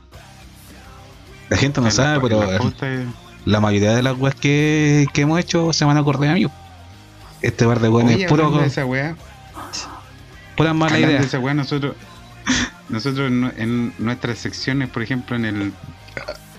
La 1.49 1.57
gente 1.57 1.81
no 1.81 1.87
En 1.87 1.93
sabe, 1.93 2.19
pero 2.21 2.39
pautas, 2.57 3.05
la 3.45 3.59
mayoría 3.59 3.93
de 3.93 4.01
las 4.01 4.17
weas 4.17 4.35
que, 4.35 5.05
que 5.13 5.21
hemos 5.21 5.39
hecho 5.39 5.71
se 5.73 5.85
van 5.85 5.97
a 5.97 5.99
acordar 5.99 6.29
a 6.29 6.33
mí. 6.33 6.47
Este 7.45 7.65
bar 7.65 7.79
de 7.79 7.89
weón 7.89 8.09
es 8.09 8.27
puro, 8.27 8.51
de 8.51 8.65
esa 8.65 8.85
weá, 8.85 9.15
pura 10.57 10.73
mala 10.73 10.97
idea. 10.97 11.19
de 11.19 11.25
esa 11.25 11.39
weá, 11.39 11.53
nosotros, 11.53 11.95
nosotros 12.89 13.29
en, 13.29 13.53
en 13.57 13.93
nuestras 13.99 14.39
secciones, 14.39 14.89
por 14.89 15.03
ejemplo, 15.03 15.35
en 15.35 15.45
el 15.45 15.73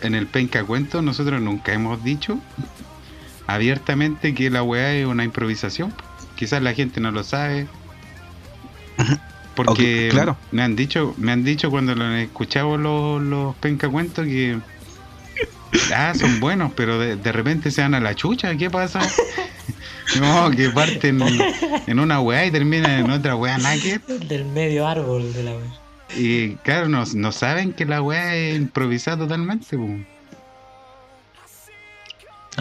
en 0.03 0.15
el 0.15 0.27
penca 0.27 0.63
cuento, 0.65 1.03
nosotros 1.03 1.41
nunca 1.41 1.73
hemos 1.73 2.03
dicho 2.05 2.39
abiertamente 3.47 4.35
que 4.35 4.51
la 4.51 4.63
weá 4.63 4.95
es 4.95 5.07
una 5.07 5.25
improvisación. 5.25 5.93
Quizás 6.37 6.63
la 6.63 6.75
gente 6.75 7.01
no 7.01 7.11
lo 7.11 7.25
sabe. 7.25 7.67
Porque 9.55 10.09
claro. 10.11 10.37
me 10.53 10.63
han 10.63 10.77
dicho, 10.77 11.15
me 11.17 11.33
han 11.33 11.43
dicho 11.43 11.71
cuando 11.71 11.95
lo 11.95 12.05
han 12.05 12.15
escuchado 12.15 12.77
los, 12.77 13.23
los 13.23 13.57
penca 13.57 13.89
cuentos 13.89 14.27
que 14.27 14.59
ah, 15.95 16.13
son 16.19 16.41
buenos, 16.41 16.73
pero 16.75 16.99
de, 16.99 17.17
de 17.17 17.33
repente 17.33 17.71
se 17.71 17.83
van 17.83 17.95
a 17.95 18.01
la 18.01 18.15
chucha, 18.15 18.57
¿qué 18.57 18.71
pasa? 18.71 19.01
No, 20.21 20.53
que 20.53 20.71
parten 20.71 21.21
en 21.89 21.99
una 21.99 22.21
weá 22.21 22.47
y 22.47 22.53
terminan 22.53 22.93
en 23.07 23.11
otra 23.11 23.35
weá 23.35 23.59
naked. 23.59 24.01
Del 24.29 24.45
medio 24.45 24.87
árbol 24.87 25.33
de 25.33 25.43
la 25.43 25.51
wea. 25.51 25.81
Y 26.17 26.55
claro, 26.63 26.89
no, 26.89 27.03
no 27.15 27.33
saben 27.33 27.73
que 27.73 27.85
la 27.87 28.01
weá 28.01 28.37
es 28.37 28.55
improvisada 28.57 29.17
totalmente. 29.19 29.77
po. 29.77 29.89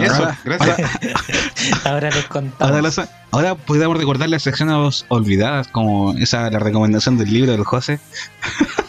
Eso, 0.02 0.14
Ahora- 0.16 0.40
gracias. 0.44 0.80
Ahora 1.86 2.10
les 2.10 2.26
contamos. 2.26 2.76
Ahora, 2.98 3.10
ahora 3.32 3.56
podríamos 3.56 3.98
recordar 3.98 4.28
las 4.28 4.42
secciones 4.44 5.06
olvidadas, 5.10 5.68
como 5.70 6.14
esa 6.18 6.50
la 6.50 6.60
recomendación 6.60 7.18
del 7.20 7.32
libro 7.32 7.52
del 7.52 7.64
José. 7.64 8.00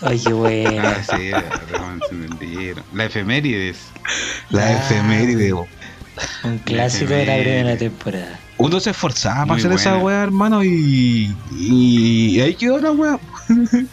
Ay, 0.02 0.18
qué 0.18 0.32
bueno. 0.32 0.82
Ah, 0.82 0.96
sí, 1.16 1.28
la 1.28 1.40
recomendación 1.70 2.38
del 2.38 2.38
libro. 2.56 2.82
La 2.94 3.04
efemérides. 3.04 3.76
La 4.50 4.66
Ah. 4.66 4.72
efeméride. 4.72 5.52
bo. 5.52 5.66
Un 6.44 6.58
clásico 6.58 7.12
de 7.12 7.26
la 7.26 7.34
primera 7.34 7.76
temporada. 7.76 8.38
Uno 8.58 8.80
se 8.80 8.90
esforzaba 8.90 9.44
para 9.46 9.58
hacer 9.58 9.72
esa 9.72 9.98
weá, 9.98 10.22
hermano, 10.22 10.64
y, 10.64 11.34
y 11.58 12.40
ahí 12.40 12.54
quedó 12.54 12.78
la 12.78 12.90
weá. 12.92 13.18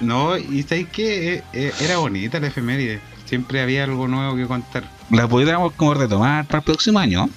No, 0.00 0.38
y 0.38 0.62
¿sabes 0.62 0.86
qué? 0.90 1.34
Eh, 1.34 1.42
eh, 1.52 1.72
Era 1.80 1.98
bonita 1.98 2.40
la 2.40 2.46
efeméride. 2.46 3.00
Siempre 3.26 3.60
había 3.60 3.84
algo 3.84 4.08
nuevo 4.08 4.34
que 4.34 4.46
contar. 4.46 4.88
La 5.10 5.28
podríamos 5.28 5.72
como 5.74 5.92
retomar 5.92 6.46
para 6.46 6.58
el 6.60 6.64
próximo 6.64 6.98
año. 6.98 7.26
No 7.26 7.30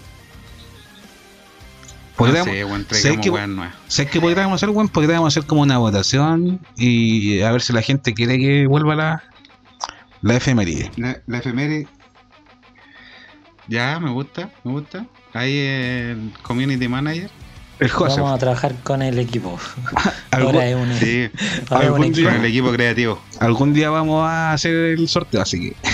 Podríamos, 2.15 2.50
sé, 2.91 3.17
que- 3.19 3.30
weas 3.32 3.50
nuevas. 3.50 3.74
¿Sabes 3.88 4.12
qué 4.12 4.21
podríamos 4.21 4.56
hacer, 4.56 4.69
weón? 4.69 4.88
Podríamos 4.89 5.28
hacer 5.36 5.45
como 5.47 5.62
una 5.62 5.78
votación 5.80 6.60
y 6.78 7.41
a 7.41 7.52
ver 7.52 7.62
si 7.62 7.74
la 7.74 7.82
gente 7.82 8.13
quiere 8.13 8.38
que 8.38 8.67
vuelva 8.67 8.95
la, 8.95 9.24
la 10.21 10.36
efeméride. 10.36 10.91
La, 10.97 11.17
la 11.28 11.39
efeméride. 11.39 11.88
Ya, 13.71 13.99
me 14.01 14.10
gusta, 14.12 14.49
me 14.65 14.71
gusta. 14.73 15.05
Ahí 15.34 15.57
el 15.57 16.34
community 16.43 16.88
manager. 16.89 17.29
El 17.79 17.89
José. 17.89 18.19
Vamos 18.19 18.36
a 18.36 18.38
trabajar 18.38 18.75
con 18.84 19.01
el 19.01 19.17
equipo. 19.17 19.57
algún, 20.31 20.55
Ahora 20.55 20.67
es 20.67 20.75
un, 20.75 20.93
Sí, 20.99 21.29
ahora 21.69 21.86
es 21.86 21.89
un 21.89 21.95
algún 21.95 22.03
equipo. 22.03 22.29
con 22.29 22.38
el 22.39 22.45
equipo 22.45 22.71
creativo. 22.71 23.21
algún 23.39 23.73
día 23.73 23.89
vamos 23.89 24.27
a 24.27 24.51
hacer 24.53 24.73
el 24.75 25.07
sorteo, 25.07 25.41
así 25.41 25.60
que. 25.60 25.75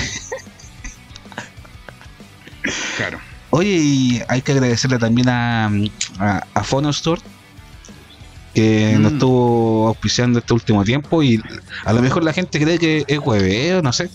Claro. 2.98 3.20
Oye, 3.52 3.70
y 3.78 4.22
hay 4.28 4.42
que 4.42 4.52
agradecerle 4.52 4.98
también 4.98 5.30
a, 5.30 5.68
a, 6.20 6.44
a 6.54 6.64
Phono 6.64 6.90
Store 6.90 7.22
que 8.54 8.96
Mm. 8.98 9.02
nos 9.04 9.12
estuvo 9.14 9.88
auspiciando 9.88 10.40
este 10.40 10.52
último 10.54 10.84
tiempo 10.84 11.22
y 11.24 11.42
a 11.86 11.94
lo 11.94 12.02
mejor 12.02 12.24
la 12.24 12.34
gente 12.34 12.60
cree 12.60 12.80
que 12.80 13.06
es 13.08 13.20
hueveo, 13.20 13.82
no 13.84 13.94
sé, 13.94 14.10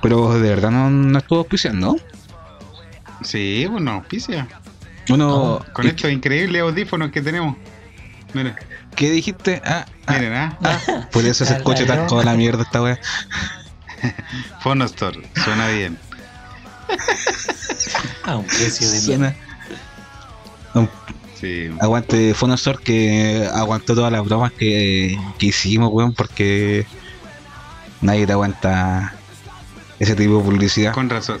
pero 0.00 0.32
de 0.38 0.48
verdad 0.48 0.70
no, 0.70 0.88
no 0.88 1.18
estuvo 1.18 1.40
auspiciando. 1.40 1.96
Sí, 3.24 3.66
bueno, 3.66 3.92
auspicia. 3.92 4.48
Uno, 5.08 5.64
Con 5.72 5.86
¿y 5.86 5.88
estos 5.88 6.10
increíbles 6.10 6.62
audífonos 6.62 7.10
que 7.10 7.20
tenemos. 7.22 7.56
Mira, 8.34 8.56
¿Qué 8.96 9.10
dijiste? 9.10 9.60
Ah, 9.64 9.86
ah, 10.06 10.12
miren, 10.12 10.32
¿ah? 10.34 10.58
ah, 10.62 11.08
por 11.10 11.24
eso 11.24 11.44
se 11.44 11.54
Ah, 11.54 11.56
escucha 11.56 11.86
tan 11.86 12.06
como 12.06 12.22
la 12.22 12.34
mierda 12.34 12.62
esta 12.62 12.82
wea. 12.82 12.98
Phonostor, 14.60 15.16
suena 15.44 15.68
bien. 15.68 15.98
A 18.24 18.36
un 18.36 18.44
precio 18.46 18.88
de 18.90 19.00
mierda. 19.00 19.34
Suena- 20.72 20.90
Sí. 21.40 21.70
Aguante 21.80 22.34
Phono 22.34 22.54
Store 22.54 22.78
que 22.84 23.48
aguantó 23.52 23.96
todas 23.96 24.12
las 24.12 24.24
bromas 24.24 24.52
que, 24.52 25.18
que 25.38 25.46
hicimos, 25.46 25.90
weón, 25.92 26.14
porque 26.14 26.86
nadie 28.00 28.26
te 28.28 28.32
aguanta 28.32 29.12
ese 29.98 30.14
tipo 30.14 30.38
de 30.38 30.44
publicidad. 30.44 30.92
Con 30.94 31.10
razón. 31.10 31.40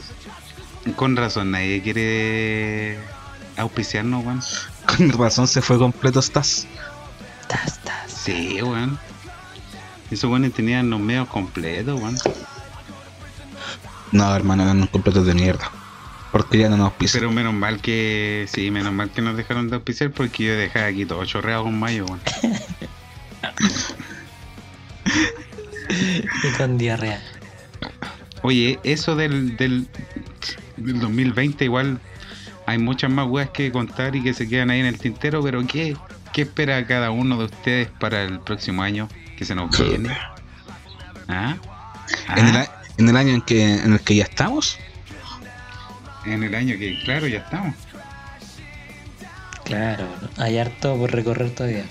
Con 0.96 1.16
razón, 1.16 1.52
nadie 1.52 1.80
quiere 1.82 2.98
auspiciarnos, 3.56 4.24
weón. 4.24 4.40
Con 4.86 5.10
razón 5.10 5.46
se 5.46 5.62
fue 5.62 5.78
completo 5.78 6.20
estás. 6.20 6.66
Tas, 7.48 7.82
tas. 7.82 8.10
Sí, 8.10 8.60
weón. 8.62 8.98
Esos 10.10 10.30
weones 10.30 10.52
tenían 10.52 10.90
los 10.90 11.00
medios 11.00 11.28
completos, 11.28 12.00
weón. 12.00 12.18
No, 14.10 14.34
hermano, 14.34 14.64
eran 14.64 14.86
completos 14.88 15.24
de 15.26 15.34
mierda. 15.34 15.70
Porque 16.32 16.58
ya 16.58 16.68
no 16.68 16.76
nos 16.76 16.92
pisan. 16.94 17.20
Pero 17.20 17.32
menos 17.32 17.54
mal 17.54 17.80
que. 17.80 18.46
Sí, 18.52 18.70
menos 18.70 18.92
mal 18.92 19.10
que 19.10 19.22
nos 19.22 19.36
dejaron 19.36 19.68
de 19.68 19.76
auspiciar 19.76 20.10
porque 20.10 20.44
yo 20.44 20.56
dejaba 20.56 20.86
aquí 20.86 21.04
todo 21.04 21.24
chorreado 21.24 21.64
con 21.64 21.78
mayo, 21.78 22.06
weón. 22.06 22.20
Y 26.44 26.48
con 26.56 26.78
diarrea. 26.78 27.20
Oye, 28.42 28.80
eso 28.82 29.14
del, 29.14 29.56
del, 29.56 29.86
del 30.76 31.00
2020 31.00 31.64
igual 31.64 32.00
hay 32.66 32.78
muchas 32.78 33.10
más 33.10 33.26
weas 33.28 33.50
que 33.50 33.72
contar 33.72 34.14
y 34.16 34.22
que 34.22 34.34
se 34.34 34.48
quedan 34.48 34.70
ahí 34.70 34.80
en 34.80 34.86
el 34.86 34.98
tintero, 34.98 35.42
pero 35.42 35.66
¿qué, 35.66 35.96
qué 36.32 36.42
espera 36.42 36.86
cada 36.86 37.10
uno 37.10 37.36
de 37.38 37.44
ustedes 37.46 37.88
para 38.00 38.22
el 38.22 38.38
próximo 38.40 38.82
año 38.82 39.08
que 39.36 39.44
se 39.44 39.54
nos 39.54 39.76
viene? 39.76 40.10
¿Ah? 41.28 41.56
¿Ah? 42.28 42.34
En, 42.36 42.46
el, 42.46 42.66
en 42.98 43.08
el 43.08 43.16
año 43.16 43.34
en, 43.34 43.42
que, 43.42 43.74
en 43.74 43.92
el 43.94 44.00
que 44.00 44.16
ya 44.16 44.24
estamos, 44.24 44.78
En 46.24 46.42
el 46.44 46.54
año 46.54 46.78
que, 46.78 47.00
claro, 47.04 47.26
ya 47.26 47.38
estamos. 47.40 47.74
Claro, 49.64 50.06
hay 50.36 50.58
harto 50.58 50.96
por 50.96 51.10
recorrer 51.12 51.50
todavía. 51.50 51.84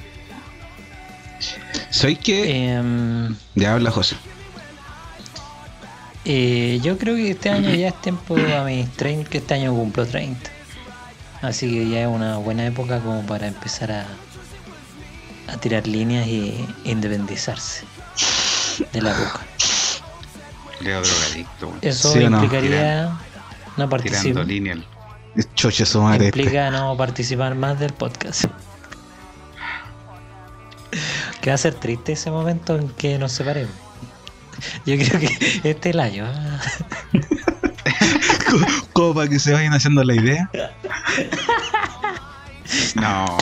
soy 1.90 2.16
que. 2.16 2.74
Em, 2.74 3.36
Ya 3.56 3.74
habla 3.74 3.92
José. 3.92 4.16
Eh, 6.26 6.80
yo 6.84 6.98
creo 6.98 7.16
que 7.16 7.32
este 7.32 7.50
año 7.50 7.70
ya 7.72 7.90
es 7.90 8.02
tiempo 8.02 8.36
a 8.36 8.64
mis 8.66 8.90
30, 8.92 9.30
que 9.30 9.40
este 9.40 9.54
año 9.56 9.74
cumplo 9.74 10.06
30. 10.06 10.50
Así 11.42 11.70
que 11.72 11.90
ya 11.90 12.02
es 12.02 12.08
una 12.08 12.38
buena 12.38 12.66
época 12.68 13.00
como 13.00 13.24
para 13.26 13.48
empezar 13.48 13.92
a, 13.92 14.06
a 15.48 15.58
tirar 15.58 15.88
líneas 15.88 16.28
y 16.28 16.66
independizarse 16.84 17.84
de 18.94 19.02
la 19.02 19.14
boca. 19.14 19.42
Leo 20.82 21.02
drogadicto. 21.02 21.74
Eso 21.82 22.12
¿Sí 22.14 22.20
no? 22.20 22.44
implicaría 22.44 23.06
no 23.06 23.18
Tirando 23.76 23.90
participar. 23.90 24.46
lineal. 24.46 24.86
Choche 25.56 25.86
su 25.86 26.02
madre. 26.02 26.28
este. 26.28 26.40
Implica 26.42 26.70
no 26.72 26.96
participar 26.98 27.56
más 27.56 27.80
del 27.80 27.94
podcast. 27.94 28.46
Que 31.42 31.50
va 31.50 31.56
a 31.56 31.58
ser 31.58 31.74
triste 31.76 32.12
ese 32.14 32.30
momento 32.30 32.76
en 32.76 32.90
que 32.90 33.18
nos 33.18 33.32
separemos. 33.32 33.74
Yo 34.86 34.96
creo 34.98 35.20
que 35.20 35.28
este 35.64 35.90
es 35.90 35.96
el 35.96 36.00
año. 36.00 36.26
¿ah? 36.28 36.60
Como 38.94 39.14
para 39.14 39.30
que 39.30 39.40
se 39.40 39.54
vayan 39.54 39.74
haciendo 39.74 40.04
la 40.04 40.16
idea. 40.16 40.50
No, 42.96 43.38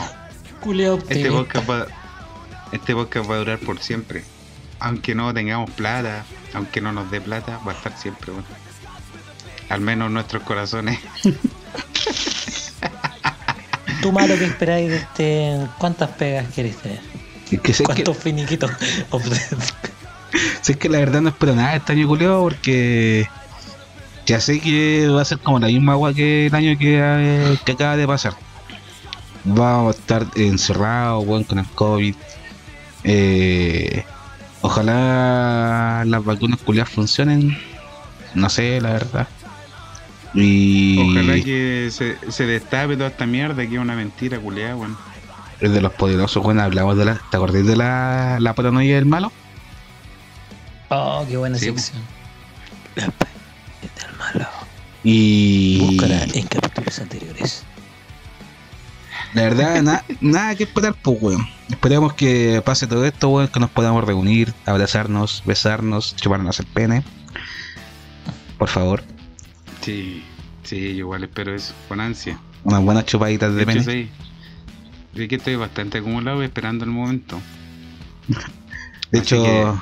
Culeo 0.59 0.97
este 1.07 1.29
podcast, 1.29 1.69
va, 1.69 1.85
este 2.71 2.95
podcast 2.95 3.29
va 3.29 3.35
a 3.35 3.37
durar 3.37 3.59
por 3.59 3.79
siempre. 3.79 4.23
Aunque 4.79 5.13
no 5.13 5.31
tengamos 5.33 5.69
plata, 5.71 6.25
aunque 6.53 6.81
no 6.81 6.91
nos 6.91 7.11
dé 7.11 7.21
plata, 7.21 7.59
va 7.65 7.73
a 7.73 7.75
estar 7.75 7.95
siempre, 7.95 8.31
weón. 8.31 8.45
Al 9.69 9.81
menos 9.81 10.07
en 10.07 10.13
nuestros 10.15 10.41
corazones. 10.43 10.99
¿Tú 14.01 14.11
malo 14.11 14.35
que 14.37 14.45
esperáis 14.45 14.89
de 14.89 14.97
este? 14.97 15.67
¿Cuántas 15.77 16.09
pegas 16.11 16.51
queréis 16.53 16.77
tener? 16.77 17.01
Es 17.51 17.59
que 17.59 17.83
¿Cuántos 17.83 18.17
finiquitos? 18.17 18.71
Sé 20.61 20.77
que 20.77 20.89
la 20.89 20.99
verdad 20.99 21.21
no 21.21 21.29
espero 21.29 21.55
nada 21.55 21.75
este 21.75 21.93
año 21.93 22.07
culiao 22.07 22.41
porque 22.41 23.27
ya 24.25 24.39
sé 24.39 24.59
que 24.59 25.07
va 25.09 25.21
a 25.21 25.25
ser 25.25 25.39
como 25.39 25.59
la 25.59 25.67
misma 25.67 25.93
agua 25.93 26.13
que 26.13 26.47
el 26.47 26.55
año 26.55 26.77
que, 26.77 26.99
eh, 27.01 27.57
que 27.65 27.71
acaba 27.71 27.97
de 27.97 28.05
pasar. 28.07 28.33
Vamos 29.43 29.95
a 29.95 29.99
estar 29.99 30.25
encerrados, 30.35 31.25
weón, 31.25 31.43
con 31.45 31.59
el 31.59 31.65
COVID. 31.67 32.15
Eh, 33.03 34.03
ojalá 34.61 36.03
las 36.05 36.23
vacunas 36.23 36.59
culiadas 36.59 36.89
funcionen. 36.91 37.57
No 38.35 38.49
sé, 38.49 38.79
la 38.81 38.91
verdad. 38.93 39.27
Y 40.33 40.99
Ojalá 40.99 41.33
que 41.43 41.89
se, 41.91 42.17
se 42.31 42.45
destape 42.45 42.95
toda 42.97 43.09
esta 43.09 43.25
mierda 43.25 43.65
que 43.65 43.75
es 43.75 43.81
una 43.81 43.95
mentira, 43.95 44.37
culiada, 44.39 44.75
weón. 44.75 44.95
el 45.59 45.73
de 45.73 45.81
los 45.81 45.93
poderosos, 45.93 46.43
bueno, 46.43 46.61
hablamos 46.61 46.97
de 46.97 47.05
la. 47.05 47.15
¿Te 47.31 47.37
acordás 47.37 47.65
de 47.65 47.75
la, 47.75 48.37
la 48.39 48.53
paranoia 48.53 48.95
del 48.95 49.05
malo? 49.07 49.31
Oh, 50.89 51.25
qué 51.27 51.37
buena 51.37 51.57
Sí, 51.57 51.65
sección. 51.65 52.01
Del 52.95 54.17
malo. 54.17 54.47
Y. 55.03 55.79
Búscala 55.79 56.23
en 56.33 56.47
capítulos 56.47 56.99
anteriores. 56.99 57.63
La 59.33 59.43
verdad, 59.43 59.81
na- 59.83 60.03
nada 60.21 60.55
que 60.55 60.63
esperar, 60.63 60.95
pues, 61.01 61.17
weón. 61.21 61.47
Esperemos 61.69 62.13
que 62.13 62.61
pase 62.65 62.87
todo 62.87 63.05
esto, 63.05 63.29
weón, 63.29 63.47
que 63.47 63.59
nos 63.59 63.69
podamos 63.69 64.03
reunir, 64.03 64.53
abrazarnos, 64.65 65.43
besarnos, 65.45 66.15
chuparnos 66.15 66.59
el 66.59 66.65
pene. 66.65 67.03
Por 68.57 68.67
favor, 68.69 69.03
Sí, 69.81 70.25
sí, 70.63 70.79
yo 70.95 71.05
igual 71.05 71.23
espero 71.23 71.55
eso, 71.55 71.73
con 71.87 72.01
ansia. 72.01 72.37
unas 72.65 72.81
buenas 72.81 73.05
chupaditas 73.05 73.53
de 73.55 73.65
pene. 73.65 73.83
sí. 73.83 74.09
Yo 75.13 75.27
que 75.27 75.35
estoy 75.35 75.55
bastante 75.55 75.99
acumulado 75.99 76.41
y 76.41 76.45
esperando 76.45 76.83
el 76.85 76.91
momento. 76.91 77.39
De 79.11 79.19
así 79.19 79.35
hecho, 79.35 79.43
que- 79.43 79.73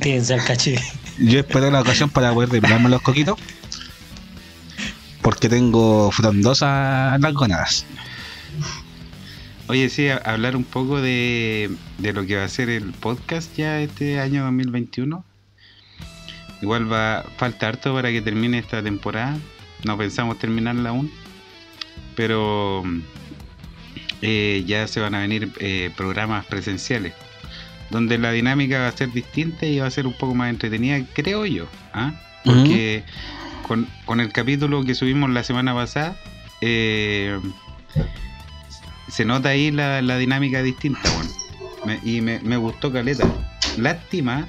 Piensa 0.00 0.34
el 0.34 0.44
cachí. 0.44 0.76
yo 1.18 1.38
esperé 1.40 1.70
la 1.70 1.80
ocasión 1.80 2.10
para 2.10 2.32
poder 2.32 2.48
depilarme 2.50 2.88
los 2.88 3.02
coquitos. 3.02 3.38
porque 5.22 5.48
tengo 5.48 6.10
frondosas 6.10 7.20
las 7.20 7.34
gonadas. 7.34 7.84
Oye, 9.68 9.88
sí, 9.88 10.08
a- 10.08 10.16
hablar 10.16 10.56
un 10.56 10.64
poco 10.64 11.00
de, 11.00 11.70
de 11.98 12.12
lo 12.12 12.26
que 12.26 12.36
va 12.36 12.44
a 12.44 12.48
ser 12.48 12.68
el 12.70 12.92
podcast 12.92 13.54
ya 13.56 13.80
este 13.80 14.18
año 14.18 14.42
2021. 14.44 15.24
Igual 16.62 16.90
va 16.92 17.24
falta 17.36 17.68
harto 17.68 17.94
para 17.94 18.10
que 18.10 18.20
termine 18.22 18.58
esta 18.58 18.82
temporada. 18.82 19.38
No 19.84 19.96
pensamos 19.96 20.38
terminarla 20.38 20.90
aún. 20.90 21.10
Pero 22.16 22.82
eh, 24.22 24.64
ya 24.66 24.86
se 24.88 25.00
van 25.00 25.14
a 25.14 25.20
venir 25.20 25.52
eh, 25.58 25.90
programas 25.96 26.44
presenciales. 26.46 27.12
Donde 27.90 28.18
la 28.18 28.30
dinámica 28.30 28.78
va 28.80 28.88
a 28.88 28.92
ser 28.92 29.10
distinta 29.12 29.66
y 29.66 29.78
va 29.80 29.86
a 29.86 29.90
ser 29.90 30.06
un 30.06 30.12
poco 30.12 30.34
más 30.34 30.50
entretenida, 30.50 31.04
creo 31.12 31.44
yo. 31.46 31.66
¿ah? 31.92 32.12
Porque 32.44 33.02
con, 33.66 33.86
con 34.04 34.20
el 34.20 34.32
capítulo 34.32 34.84
que 34.84 34.94
subimos 34.94 35.28
la 35.30 35.42
semana 35.42 35.74
pasada, 35.74 36.16
eh, 36.60 37.38
se 39.08 39.24
nota 39.24 39.48
ahí 39.50 39.70
la, 39.70 40.02
la 40.02 40.18
dinámica 40.18 40.62
distinta, 40.62 41.10
bueno. 41.10 41.30
Me- 41.84 41.98
y 42.04 42.20
me, 42.20 42.38
me 42.40 42.56
gustó 42.56 42.92
Caleta. 42.92 43.24
Lástima 43.76 44.46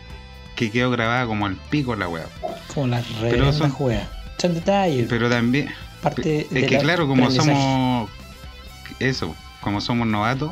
que 0.56 0.70
quedó 0.70 0.92
grabada 0.92 1.26
como 1.26 1.46
al 1.46 1.56
pico 1.56 1.96
la 1.96 2.08
weá. 2.08 2.26
Como 2.68 2.88
las 2.88 3.06
Pero 3.08 3.22
reverendas 3.22 3.56
son- 3.58 3.72
juegas. 3.72 4.08
Son 4.38 4.54
detalles. 4.54 5.08
Pero 5.10 5.30
también, 5.30 5.70
parte 6.02 6.48
es 6.52 6.68
que 6.68 6.78
claro, 6.80 7.08
como 7.08 7.30
somos 7.32 8.10
eso, 9.00 9.36
como 9.62 9.82
somos 9.82 10.08
novatos, 10.08 10.52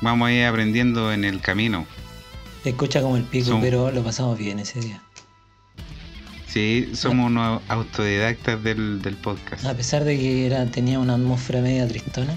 vamos 0.00 0.28
a 0.28 0.32
ir 0.32 0.44
aprendiendo 0.44 1.12
en 1.12 1.24
el 1.24 1.40
camino. 1.40 1.86
Se 2.62 2.70
escucha 2.70 3.00
como 3.00 3.16
el 3.16 3.22
pico, 3.24 3.58
pero 3.60 3.90
lo 3.92 4.02
pasamos 4.02 4.36
bien 4.38 4.58
ese 4.58 4.80
día. 4.80 5.02
Sí, 6.48 6.90
somos 6.94 7.26
unos 7.26 7.60
autodidactas 7.68 8.62
del, 8.62 9.02
del 9.02 9.14
podcast. 9.16 9.64
A 9.66 9.74
pesar 9.74 10.04
de 10.04 10.18
que 10.18 10.46
era, 10.46 10.64
tenía 10.66 10.98
una 10.98 11.14
atmósfera 11.14 11.60
media 11.60 11.86
tristona, 11.86 12.34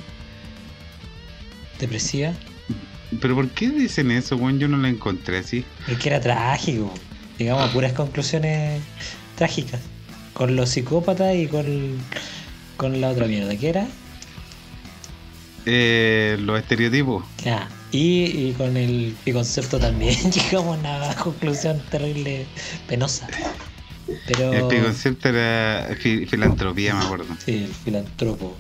depresiva, 1.80 2.34
Pero 3.22 3.36
¿por 3.36 3.50
qué 3.50 3.70
dicen 3.70 4.12
eso, 4.12 4.36
weón? 4.36 4.60
Yo 4.60 4.68
no 4.68 4.78
la 4.78 4.90
encontré 4.90 5.38
así. 5.38 5.64
porque 5.88 6.10
era 6.10 6.20
trágico. 6.20 6.94
Llegamos 7.38 7.70
a 7.70 7.72
puras 7.74 7.94
conclusiones 7.94 8.82
trágicas. 9.36 9.80
Con 10.34 10.56
los 10.56 10.70
psicópatas 10.70 11.36
y 11.36 11.48
con, 11.48 11.98
con 12.78 13.00
la 13.02 13.10
otra 13.10 13.26
mierda. 13.26 13.56
¿Qué 13.56 13.70
era? 13.70 13.88
Eh, 15.66 16.38
los 16.40 16.60
estereotipos. 16.60 17.24
Ya. 17.44 17.70
Y, 17.92 18.26
y 18.26 18.54
con 18.58 18.78
el 18.78 19.16
concepto 19.34 19.80
también 19.80 20.16
llegamos 20.32 20.78
a 20.78 20.80
una 20.80 21.16
conclusión 21.16 21.82
terrible, 21.90 22.46
penosa. 22.88 23.28
Pero. 24.28 24.54
El 24.54 24.68
preconcepto 24.68 25.30
era 25.30 25.96
fi- 26.00 26.26
filantropía, 26.26 26.96
me 26.96 27.04
acuerdo. 27.06 27.26
Sí, 27.46 27.64
el 27.66 27.74
filantropo. 27.74 28.56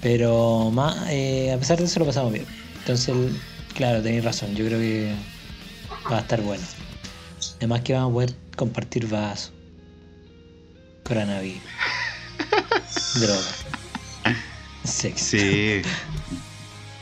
Pero 0.00 0.70
más, 0.72 0.96
eh, 1.10 1.52
a 1.52 1.58
pesar 1.58 1.78
de 1.78 1.84
eso 1.84 2.00
lo 2.00 2.06
pasamos 2.06 2.32
bien. 2.32 2.46
Entonces, 2.78 3.14
claro, 3.74 4.02
tenéis 4.02 4.24
razón. 4.24 4.54
Yo 4.54 4.64
creo 4.66 4.78
que 4.78 5.12
va 6.10 6.18
a 6.18 6.20
estar 6.20 6.40
bueno. 6.40 6.64
Además 7.58 7.82
que 7.82 7.92
vamos 7.92 8.10
a 8.10 8.14
poder 8.14 8.34
compartir 8.56 9.06
vasos. 9.08 9.52
Coronavirus. 11.04 11.60
Droga. 13.20 13.40
Sexo. 14.84 15.36
Sí. 15.36 15.82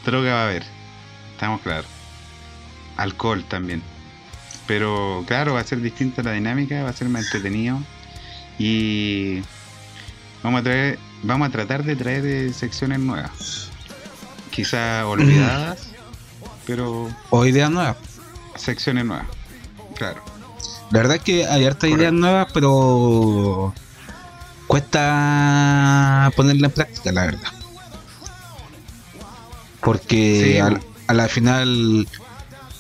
Droga 0.04 0.34
va 0.34 0.40
a 0.40 0.44
haber. 0.44 0.64
Estamos 1.32 1.60
claros. 1.60 1.86
Alcohol 2.96 3.44
también. 3.48 3.82
Pero 4.66 5.24
claro, 5.26 5.54
va 5.54 5.60
a 5.60 5.64
ser 5.64 5.80
distinta 5.80 6.22
la 6.22 6.32
dinámica, 6.32 6.82
va 6.82 6.90
a 6.90 6.92
ser 6.92 7.08
más 7.08 7.24
entretenido. 7.24 7.78
Y 8.58 9.40
vamos 10.42 10.60
a 10.60 10.64
traer, 10.64 10.98
vamos 11.22 11.48
a 11.48 11.52
tratar 11.52 11.84
de 11.84 11.96
traer 11.96 12.26
eh, 12.26 12.52
secciones 12.52 12.98
nuevas. 12.98 13.70
Quizás 14.50 15.04
olvidadas, 15.06 15.88
pero 16.66 17.08
O 17.30 17.46
ideas 17.46 17.70
nuevas. 17.70 17.96
secciones 18.56 19.04
nuevas. 19.04 19.26
Claro. 19.94 20.22
La 20.90 20.98
verdad 21.00 21.16
es 21.16 21.22
que 21.22 21.46
hay 21.46 21.64
hartas 21.66 21.90
ideas 21.90 22.12
nuevas, 22.12 22.48
pero 22.52 23.74
cuesta 24.66 26.30
ponerla 26.34 26.66
en 26.68 26.72
práctica, 26.72 27.12
la 27.12 27.26
verdad. 27.26 27.52
Porque 29.88 30.42
Sí, 30.54 30.58
al- 30.58 30.70
bueno. 30.72 30.84
a 31.06 31.14
la 31.14 31.28
final 31.28 32.06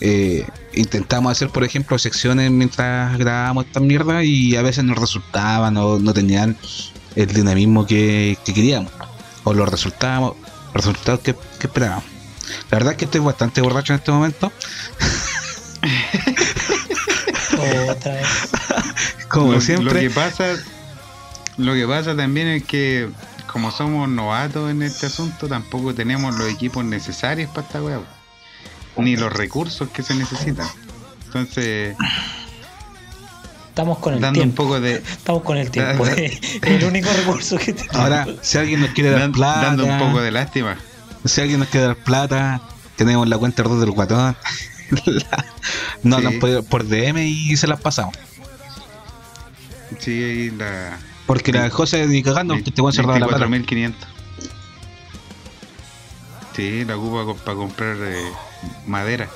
eh, 0.00 0.46
intentamos 0.74 1.32
hacer, 1.32 1.48
por 1.48 1.64
ejemplo, 1.64 1.98
secciones 1.98 2.50
mientras 2.50 3.16
grabábamos 3.18 3.64
esta 3.64 3.80
mierda 3.80 4.22
y 4.24 4.56
a 4.56 4.62
veces 4.62 4.84
no 4.84 4.94
resultaban 4.94 5.74
o 5.78 5.98
no 5.98 6.12
tenían 6.12 6.56
el 7.16 7.26
dinamismo 7.32 7.86
que, 7.86 8.36
que 8.44 8.52
queríamos 8.52 8.92
o 9.44 9.54
los 9.54 9.68
resultados, 9.70 10.34
resultados 10.74 11.20
que, 11.20 11.34
que 11.58 11.66
esperábamos. 11.66 12.04
La 12.70 12.76
verdad 12.78 12.92
es 12.92 12.98
que 12.98 13.04
estoy 13.06 13.20
bastante 13.22 13.62
borracho 13.62 13.94
en 13.94 13.98
este 14.00 14.12
momento. 14.12 14.52
Otra 17.90 18.12
vez. 18.14 18.26
Como 19.28 19.52
lo, 19.52 19.60
siempre. 19.62 19.94
Lo 19.94 20.00
que 20.00 20.10
pasa, 20.10 20.44
lo 21.56 21.72
que 21.74 21.86
pasa 21.86 22.14
también 22.16 22.48
es 22.48 22.64
que 22.64 23.08
como 23.58 23.72
somos 23.72 24.08
novatos 24.08 24.70
en 24.70 24.82
este 24.84 25.06
asunto, 25.06 25.48
tampoco 25.48 25.92
tenemos 25.92 26.32
los 26.38 26.48
equipos 26.48 26.84
necesarios 26.84 27.50
para 27.50 27.66
esta 27.66 27.82
weá. 27.82 28.00
Ni 28.96 29.16
los 29.16 29.32
recursos 29.32 29.88
que 29.88 30.04
se 30.04 30.14
necesitan. 30.14 30.68
Entonces, 31.26 31.96
Estamos 33.70 33.98
con 33.98 34.14
el 34.14 34.20
dando 34.20 34.38
un 34.40 34.44
tiempo. 34.46 34.62
poco 34.62 34.80
de. 34.80 34.94
Estamos 34.94 35.42
con 35.42 35.56
el 35.56 35.70
tiempo. 35.72 36.06
es 36.06 36.38
el 36.62 36.84
único 36.84 37.08
recurso 37.12 37.58
que 37.58 37.72
tenemos. 37.72 37.96
Ahora, 37.96 38.26
si 38.42 38.58
alguien 38.58 38.80
nos 38.80 38.90
quiere 38.90 39.10
dar 39.10 39.20
dan- 39.22 39.32
plata, 39.32 39.60
dando 39.62 39.86
un 39.86 39.98
poco 39.98 40.20
de 40.20 40.30
lástima. 40.30 40.76
si 41.24 41.40
alguien 41.40 41.58
nos 41.58 41.68
quiere 41.68 41.86
dar 41.88 41.96
plata, 41.96 42.60
tenemos 42.94 43.28
la 43.28 43.38
cuenta 43.38 43.64
del 43.64 43.90
guatón. 43.90 44.36
La- 45.06 45.44
nos 46.04 46.20
Sí. 46.20 46.26
hablan 46.26 46.38
por, 46.40 46.64
por 46.64 46.86
DM 46.86 47.18
y 47.26 47.56
se 47.56 47.66
las 47.66 47.80
pasamos. 47.80 48.14
Sí, 49.98 50.12
ahí 50.22 50.50
la. 50.50 50.96
Porque 51.28 51.52
la 51.52 51.70
José 51.70 52.08
ni 52.08 52.24
cagando, 52.24 52.56
te 52.74 52.80
voy 52.80 52.90
a 52.90 52.92
cerrar 52.92 53.20
la 53.20 53.28
plata. 53.28 53.46
24.500. 53.46 53.94
Sí, 56.56 56.84
la 56.84 56.96
ocupa 56.96 57.40
para 57.44 57.56
comprar 57.56 57.96
eh, 58.00 58.32
madera 58.86 59.28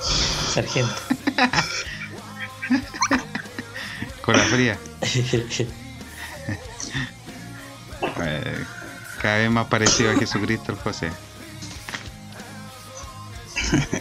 Sargento. 0.53 0.93
con 4.25 4.35
la 4.35 4.43
fría. 4.43 4.77
Eh, 8.21 8.63
cada 9.21 9.37
vez 9.37 9.49
más 9.49 9.67
parecido 9.67 10.11
a 10.11 10.15
Jesucristo 10.15 10.73
el 10.73 10.77
José. 10.77 11.09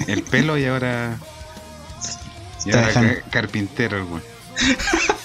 El 0.08 0.24
pelo 0.24 0.58
y 0.58 0.64
ahora. 0.64 1.16
Y 2.66 2.72
ahora 2.74 2.92
ca- 2.92 3.22
carpintero, 3.30 3.98
el 3.98 4.02
weón. 4.04 4.22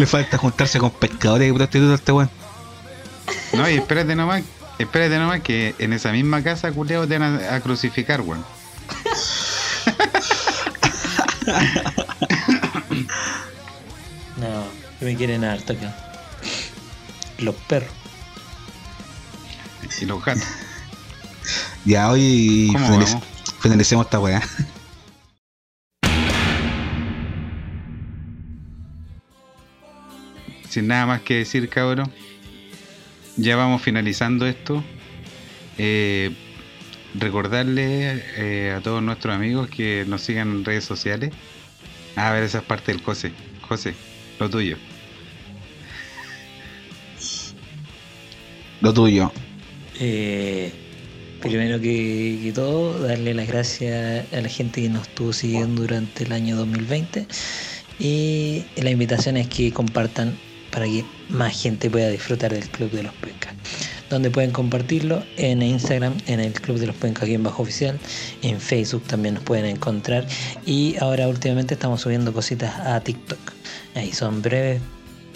Le 0.00 0.06
falta 0.06 0.38
juntarse 0.38 0.78
con 0.78 0.92
pescadores 0.92 1.50
y 1.50 1.52
prostitutas 1.52 1.92
a 1.92 1.96
este 1.96 2.12
weón. 2.12 2.30
No, 3.52 3.68
y 3.68 3.74
espérate 3.74 4.16
nomás, 4.16 4.42
espérate 4.78 5.18
nomás 5.18 5.42
que 5.42 5.74
en 5.78 5.92
esa 5.92 6.10
misma 6.10 6.42
casa, 6.42 6.72
culeo, 6.72 7.06
te 7.06 7.18
van 7.18 7.38
a, 7.44 7.56
a 7.56 7.60
crucificar, 7.60 8.22
weón. 8.22 8.42
No, 14.38 14.64
que 14.98 15.04
me 15.04 15.16
quieren 15.16 15.44
harto 15.44 15.74
acá. 15.74 15.94
Los 17.36 17.54
perros. 17.56 17.92
Y 20.00 20.06
los 20.06 20.24
gatos. 20.24 20.44
Ya 21.84 22.10
hoy 22.10 22.74
finalicemos 23.60 24.06
esta 24.06 24.18
weá. 24.18 24.40
Sin 30.70 30.86
nada 30.86 31.04
más 31.04 31.22
que 31.22 31.34
decir, 31.34 31.68
cabrón. 31.68 32.12
Ya 33.36 33.56
vamos 33.56 33.82
finalizando 33.82 34.46
esto. 34.46 34.84
Eh, 35.78 36.30
recordarle 37.14 38.22
eh, 38.36 38.74
a 38.76 38.80
todos 38.80 39.02
nuestros 39.02 39.34
amigos 39.34 39.68
que 39.68 40.04
nos 40.06 40.22
sigan 40.22 40.48
en 40.50 40.64
redes 40.64 40.84
sociales. 40.84 41.32
Ah, 42.14 42.30
a 42.30 42.34
ver, 42.34 42.44
esa 42.44 42.58
es 42.58 42.64
parte 42.64 42.92
del 42.92 43.02
José. 43.02 43.32
José, 43.62 43.94
lo 44.38 44.48
tuyo. 44.48 44.76
Lo 48.80 48.94
tuyo. 48.94 49.32
Eh, 49.98 50.72
primero 51.40 51.80
que, 51.80 52.38
que 52.44 52.52
todo, 52.52 52.96
darle 53.00 53.34
las 53.34 53.48
gracias 53.48 54.32
a 54.32 54.40
la 54.40 54.48
gente 54.48 54.82
que 54.82 54.88
nos 54.88 55.08
estuvo 55.08 55.32
siguiendo 55.32 55.82
durante 55.82 56.22
el 56.22 56.32
año 56.32 56.54
2020. 56.54 57.26
Y 57.98 58.64
la 58.76 58.90
invitación 58.90 59.36
es 59.36 59.48
que 59.48 59.72
compartan 59.72 60.38
para 60.70 60.86
que 60.86 61.04
más 61.28 61.60
gente 61.60 61.90
pueda 61.90 62.08
disfrutar 62.08 62.52
del 62.52 62.68
Club 62.68 62.90
de 62.90 63.02
los 63.02 63.14
Pencas. 63.14 63.54
Donde 64.08 64.30
pueden 64.30 64.50
compartirlo 64.50 65.22
en 65.36 65.62
Instagram, 65.62 66.16
en 66.26 66.40
el 66.40 66.52
Club 66.52 66.78
de 66.78 66.86
los 66.88 66.96
Pencas 66.96 67.24
aquí 67.24 67.34
en 67.34 67.42
Bajo 67.42 67.62
Oficial. 67.62 67.98
En 68.42 68.60
Facebook 68.60 69.04
también 69.04 69.34
nos 69.34 69.44
pueden 69.44 69.66
encontrar. 69.66 70.26
Y 70.66 70.96
ahora 71.00 71.28
últimamente 71.28 71.74
estamos 71.74 72.00
subiendo 72.00 72.32
cositas 72.32 72.74
a 72.80 73.00
TikTok. 73.00 73.38
Ahí 73.94 74.12
son 74.12 74.42
breves 74.42 74.80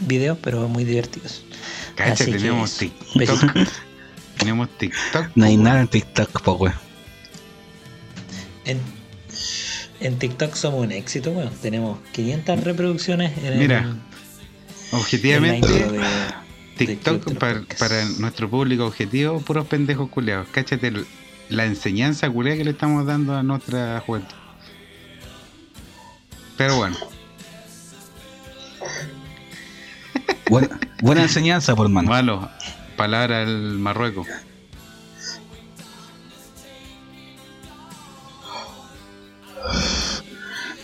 videos, 0.00 0.38
pero 0.40 0.68
muy 0.68 0.84
divertidos. 0.84 1.44
Cacha, 1.94 2.12
Así 2.12 2.32
que 2.32 2.38
tenemos 2.38 2.82
eso. 2.82 2.92
TikTok. 3.12 3.68
tenemos 4.38 4.68
TikTok. 4.78 5.28
No 5.34 5.44
hay 5.44 5.56
nada 5.56 5.80
en 5.80 5.88
TikTok, 5.88 6.42
po, 6.42 6.54
weón. 6.54 6.74
En, 8.64 8.80
en 10.00 10.18
TikTok 10.18 10.54
somos 10.54 10.84
un 10.84 10.92
éxito, 10.92 11.30
weón. 11.30 11.52
Tenemos 11.62 11.98
500 12.12 12.64
reproducciones 12.64 13.32
en 13.44 13.58
Mira, 13.58 13.96
Objetivamente, 14.94 15.68
de- 15.68 16.00
TikTok 16.76 17.34
para, 17.78 18.04
nuestro 18.18 18.48
público 18.50 18.86
objetivo, 18.86 19.40
puros 19.40 19.66
pendejos 19.66 20.08
culeados. 20.10 20.48
Cáchate 20.50 20.88
el- 20.88 21.06
la 21.48 21.64
enseñanza 21.66 22.28
culea 22.30 22.56
que 22.56 22.64
le 22.64 22.70
estamos 22.72 23.06
dando 23.06 23.36
a 23.36 23.42
nuestra 23.42 24.00
juventud. 24.04 24.34
Pero 26.56 26.76
bueno, 26.76 26.96
Buena, 30.50 30.78
buena 31.00 31.22
enseñanza, 31.22 31.74
por 31.74 31.88
mano. 31.88 32.10
malo. 32.10 32.50
Palabra 32.96 33.42
al 33.42 33.78
Marruecos. 33.78 34.26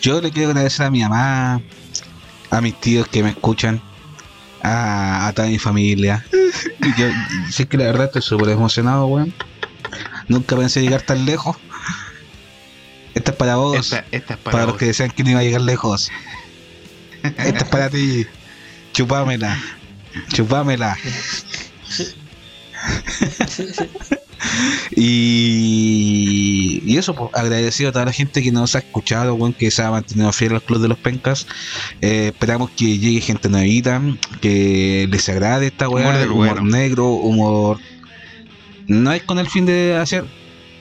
Yo 0.01 0.21
le 0.21 0.31
quiero 0.31 0.51
agradecer 0.51 0.87
a 0.87 0.91
mi 0.91 1.01
mamá, 1.03 1.61
a 2.51 2.61
mis 2.61 2.81
tíos 2.81 3.07
que 3.09 3.23
me 3.23 3.31
escuchan, 3.31 3.83
a, 4.63 5.29
a 5.29 5.33
toda 5.33 5.49
mi 5.49 5.59
familia. 5.59 6.25
Yo 6.99 7.07
sí 7.51 7.67
que 7.67 7.77
la 7.77 7.85
verdad 7.85 8.07
estoy 8.07 8.23
súper 8.23 8.49
emocionado, 8.51 9.07
weón. 9.07 9.33
Nunca 10.29 10.57
pensé 10.57 10.83
llegar 10.83 11.03
tan 11.03 11.27
lejos. 11.27 11.57
Esta 13.15 13.33
es 13.33 13.37
para 13.37 13.57
vos, 13.57 13.77
Esta, 13.77 14.05
esta 14.13 14.35
es 14.35 14.41
para, 14.41 14.53
para 14.53 14.67
los 14.67 14.77
que 14.77 14.87
decían 14.87 15.11
que 15.11 15.25
no 15.25 15.31
iba 15.31 15.41
a 15.41 15.43
llegar 15.43 15.63
lejos. 15.63 16.11
Esta 17.23 17.49
es 17.49 17.65
para 17.65 17.91
ti. 17.91 18.27
Chupámela. 18.93 19.59
Chupámela. 20.33 20.97
Y, 25.51 26.83
y 26.85 26.97
eso, 26.97 27.15
pues, 27.15 27.31
agradecido 27.35 27.91
a 27.91 27.93
toda 27.93 28.05
la 28.07 28.13
gente 28.13 28.43
que 28.43 28.53
nos 28.53 28.75
ha 28.75 28.79
escuchado, 28.81 29.35
weón, 29.35 29.53
que 29.53 29.71
se 29.71 29.83
ha 29.83 29.91
mantenido 29.91 30.33
fiel 30.33 30.55
al 30.55 30.63
Club 30.63 30.81
de 30.81 30.89
los 30.89 30.99
Pencas. 30.99 31.47
Eh, 32.01 32.29
esperamos 32.33 32.71
que 32.71 32.99
llegue 32.99 33.21
gente 33.21 33.49
nuevita, 33.49 34.01
que 34.41 35.07
les 35.11 35.29
agrade 35.29 35.69
esta 35.69 35.89
Humor 35.89 36.01
weá, 36.03 36.19
del 36.19 36.31
humor, 36.31 36.49
bueno. 36.61 36.63
negro, 36.77 37.09
humor. 37.11 37.79
No 38.87 39.13
es 39.13 39.23
con 39.23 39.39
el 39.39 39.49
fin 39.49 39.67
de 39.67 39.97
hacer. 39.97 40.25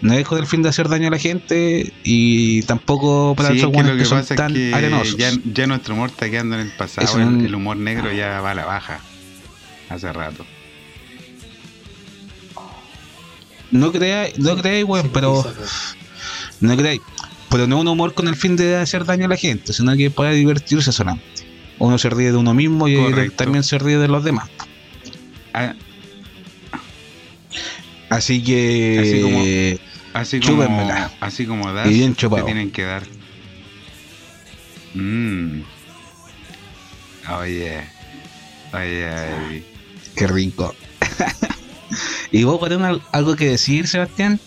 No 0.01 0.13
es 0.13 0.25
con 0.25 0.39
el 0.39 0.45
fin 0.47 0.61
de 0.61 0.69
hacer 0.69 0.87
daño 0.87 1.09
a 1.09 1.11
la 1.11 1.17
gente 1.19 1.91
y 2.05 2.61
tampoco 2.61 3.33
para 3.35 3.49
Sí, 3.49 3.57
esos 3.57 3.69
es 3.71 3.75
que 3.77 3.83
lo 3.83 3.91
que, 3.91 3.97
que 3.97 4.05
son 4.05 4.19
pasa 4.19 4.33
es 4.33 4.37
tan 4.37 4.53
que 4.53 4.73
arenosos. 4.73 5.17
ya, 5.17 5.29
ya 5.53 5.67
nuestro 5.67 5.93
humor 5.93 6.09
está 6.09 6.29
quedando 6.29 6.55
en 6.55 6.61
el 6.61 6.71
pasado. 6.71 7.05
Es 7.05 7.13
un- 7.15 7.45
el 7.45 7.53
humor 7.53 7.75
negro 7.75 8.09
ya 8.13 8.39
va 8.39 8.51
a 8.51 8.55
la 8.55 8.63
baja. 8.65 9.01
Hace 9.89 10.13
rato. 10.13 10.45
No 13.71 13.91
creáis, 13.91 14.37
no 14.39 14.55
creáis, 14.57 14.85
weón, 14.85 15.09
pero. 15.13 15.43
No 16.59 16.75
creáis. 16.75 17.01
Pero 17.49 17.65
no 17.67 17.79
un 17.79 17.87
humor 17.87 18.13
con 18.13 18.27
el 18.27 18.35
fin 18.35 18.55
de 18.55 18.75
hacer 18.77 19.05
daño 19.05 19.25
a 19.25 19.29
la 19.29 19.35
gente, 19.37 19.73
sino 19.73 19.95
que 19.95 20.11
para 20.11 20.31
divertirse 20.31 20.91
solamente. 20.91 21.25
Uno 21.79 21.97
se 21.97 22.09
ríe 22.09 22.31
de 22.31 22.37
uno 22.37 22.53
mismo 22.53 22.87
y 22.87 22.95
Correcto. 22.95 23.37
también 23.43 23.63
se 23.63 23.77
ríe 23.79 23.97
de 23.97 24.07
los 24.07 24.23
demás. 24.23 24.49
Ah, 25.53 25.73
Así 28.09 28.43
que. 28.43 28.99
Así 29.01 29.21
como- 29.21 29.89
Así 30.13 30.39
como, 30.39 30.51
Chúpenmela. 30.63 31.11
así 31.19 31.45
como 31.45 31.71
das, 31.71 31.87
Y 31.89 31.93
bien 31.93 32.13
te 32.15 32.21
chupado. 32.21 32.45
tienen 32.45 32.71
que 32.71 32.83
dar. 32.83 33.03
Mmm. 34.95 35.61
Oye. 37.39 37.81
Oye. 38.73 39.63
Qué 40.15 40.27
rico. 40.27 40.75
¿Y 42.31 42.43
vos 42.43 42.59
tenés 42.67 42.99
algo 43.11 43.35
que 43.35 43.45
decir, 43.49 43.87
Sebastián? 43.87 44.39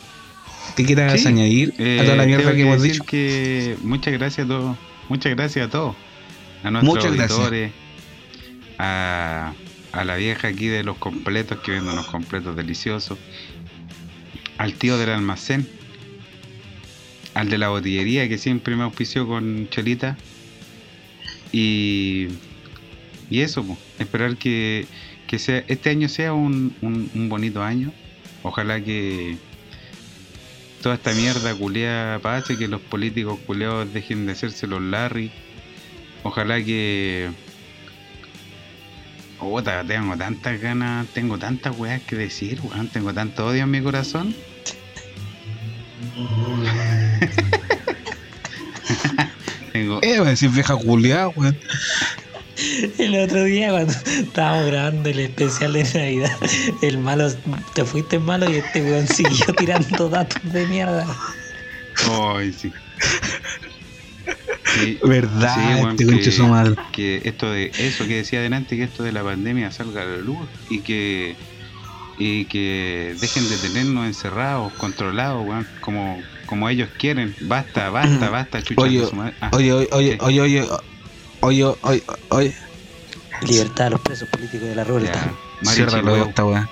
¿Qué 0.77 0.85
quieras 0.85 1.21
Sí, 1.21 1.27
añadir 1.29 1.75
Eh, 1.79 1.99
a 2.01 2.05
toda 2.05 2.17
la 2.17 2.27
mierda 2.27 2.55
que 2.55 2.63
hemos 2.63 2.83
dicho? 2.83 3.05
que 3.05 3.77
muchas 3.83 4.13
gracias 4.15 4.47
a 4.47 4.49
todos. 4.49 4.77
Muchas 5.09 5.35
gracias 5.35 5.67
a 5.67 5.71
todos. 5.71 5.97
A 6.63 6.71
nuestros 6.71 6.95
Muchas 6.95 7.31
auditores. 7.31 7.73
A, 8.79 9.53
a 9.93 10.05
la 10.05 10.17
vieja 10.17 10.49
aquí 10.49 10.67
de 10.69 10.83
los 10.85 10.97
completos 10.99 11.59
que 11.59 11.73
vende 11.73 11.91
unos 11.93 12.07
completos 12.07 12.57
deliciosos. 12.57 13.19
Al 14.59 14.75
tío 14.75 14.97
del 14.99 15.11
almacén. 15.11 15.69
Al 17.35 17.49
de 17.49 17.59
la 17.59 17.69
botillería 17.71 18.29
que 18.29 18.39
siempre 18.39 18.77
me 18.77 18.85
auspició 18.85 19.27
con 19.27 19.69
chelita. 19.71 20.17
Y, 21.51 22.29
y 23.31 23.41
eso, 23.41 23.65
po, 23.65 23.77
esperar 23.99 24.37
que, 24.37 24.87
que 25.33 25.39
sea, 25.39 25.65
este 25.67 25.89
año 25.89 26.11
sea 26.11 26.35
un, 26.35 26.77
un- 26.83 27.29
bonito 27.31 27.63
año. 27.63 27.91
Ojalá 28.43 28.83
que 28.85 29.39
toda 30.83 30.97
esta 30.97 31.15
mierda 31.15 31.55
culeada 31.55 32.19
pase, 32.19 32.59
que 32.59 32.69
los 32.69 32.83
políticos 32.83 33.39
culeados 33.47 33.91
dejen 33.95 34.27
de 34.27 34.33
hacerse 34.33 34.67
los 34.67 34.83
Larry. 34.83 35.33
Ojalá 36.23 36.63
que. 36.63 37.31
Puta, 39.41 39.83
tengo 39.85 40.19
tantas 40.19 40.61
ganas, 40.61 41.07
tengo 41.15 41.39
tantas 41.39 41.79
weas 41.79 42.03
que 42.03 42.15
decir, 42.15 42.61
weón, 42.63 42.89
tengo 42.89 43.15
tanto 43.15 43.47
odio 43.47 43.63
en 43.63 43.71
mi 43.71 43.81
corazón. 43.81 44.35
Eh, 49.75 49.87
voy 49.89 50.27
a 50.27 50.31
decir 50.31 50.51
vieja 50.51 50.77
culiada, 50.77 51.29
weón. 51.29 51.57
El 52.99 53.15
otro 53.21 53.45
día 53.45 53.71
cuando 53.71 53.93
estábamos 53.93 54.67
grabando 54.67 55.09
el 55.11 55.21
especial 55.21 55.73
de 55.73 55.85
Navidad, 55.85 56.39
el 56.83 56.99
malo, 56.99 57.29
te 57.75 57.85
fuiste 57.85 58.19
malo 58.19 58.49
y 58.51 58.57
este 58.57 58.83
weón 58.83 59.07
siguió 59.07 59.47
tirando 59.57 60.09
datos 60.09 60.39
de 60.53 60.67
mierda. 60.67 61.07
Ay, 62.35 62.53
sí. 62.53 62.73
Sí, 64.75 64.99
Verdad, 65.05 65.95
Sí, 65.99 66.07
este 66.11 66.33
su 66.33 66.47
madre. 66.47 66.75
que 66.93 67.21
esto 67.25 67.51
de 67.51 67.73
eso 67.77 68.07
que 68.07 68.17
decía 68.17 68.39
adelante 68.39 68.77
que 68.77 68.85
esto 68.85 69.03
de 69.03 69.13
la 69.13 69.23
pandemia 69.23 69.71
salga 69.71 70.03
a 70.03 70.07
la 70.07 70.17
luz 70.19 70.49
y 70.69 70.81
que 70.81 71.37
y 72.17 72.47
que 72.47 73.17
dejen 73.19 73.49
de 73.49 73.59
tenernos 73.59 74.07
encerrados 74.07 74.73
controlados 74.77 75.43
weón, 75.45 75.67
como 75.81 76.25
como 76.47 76.69
ellos 76.69 76.91
quieren 76.97 77.35
basta 77.41 77.91
basta 77.91 78.31
basta 78.31 78.63
chucha 78.63 78.83
Oye, 78.83 79.05
su 79.05 79.17
madre. 79.17 79.35
Ah, 79.41 79.51
Oye, 79.55 79.73
oye, 79.73 79.89
oye, 79.93 80.19
oye, 80.21 80.41
oye, 80.41 80.69
oye, 81.43 81.65
oye, 81.65 82.03
oye, 82.31 82.55
Libertad 83.43 83.89
a 83.89 83.91
los 83.91 84.01
presos 84.01 84.29
políticos 84.29 84.69
de 84.69 84.75
la 84.75 84.83
ya, 84.83 84.87
revuelta. 84.87 85.33
Mari 85.63 85.77
cierra 85.77 85.99
Chihuahua. 85.99 86.29
esta 86.29 86.45
weá. 86.45 86.69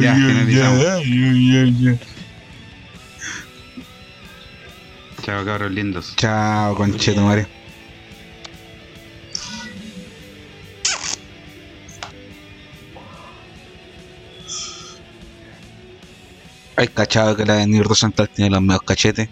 Ya, 0.00 0.14
finalizamos. 0.14 0.84
chao 5.22 5.44
cabros 5.44 5.70
lindos 5.70 6.14
Chao, 6.16 6.74
conchetumare. 6.74 7.46
Hay 16.76 16.88
cachado 16.88 17.36
que 17.36 17.44
la 17.44 17.56
de 17.56 17.66
Nirdo 17.66 17.94
Santal 17.94 18.28
tiene 18.30 18.50
los 18.50 18.62
medios 18.62 18.82
cachetes. 18.82 19.28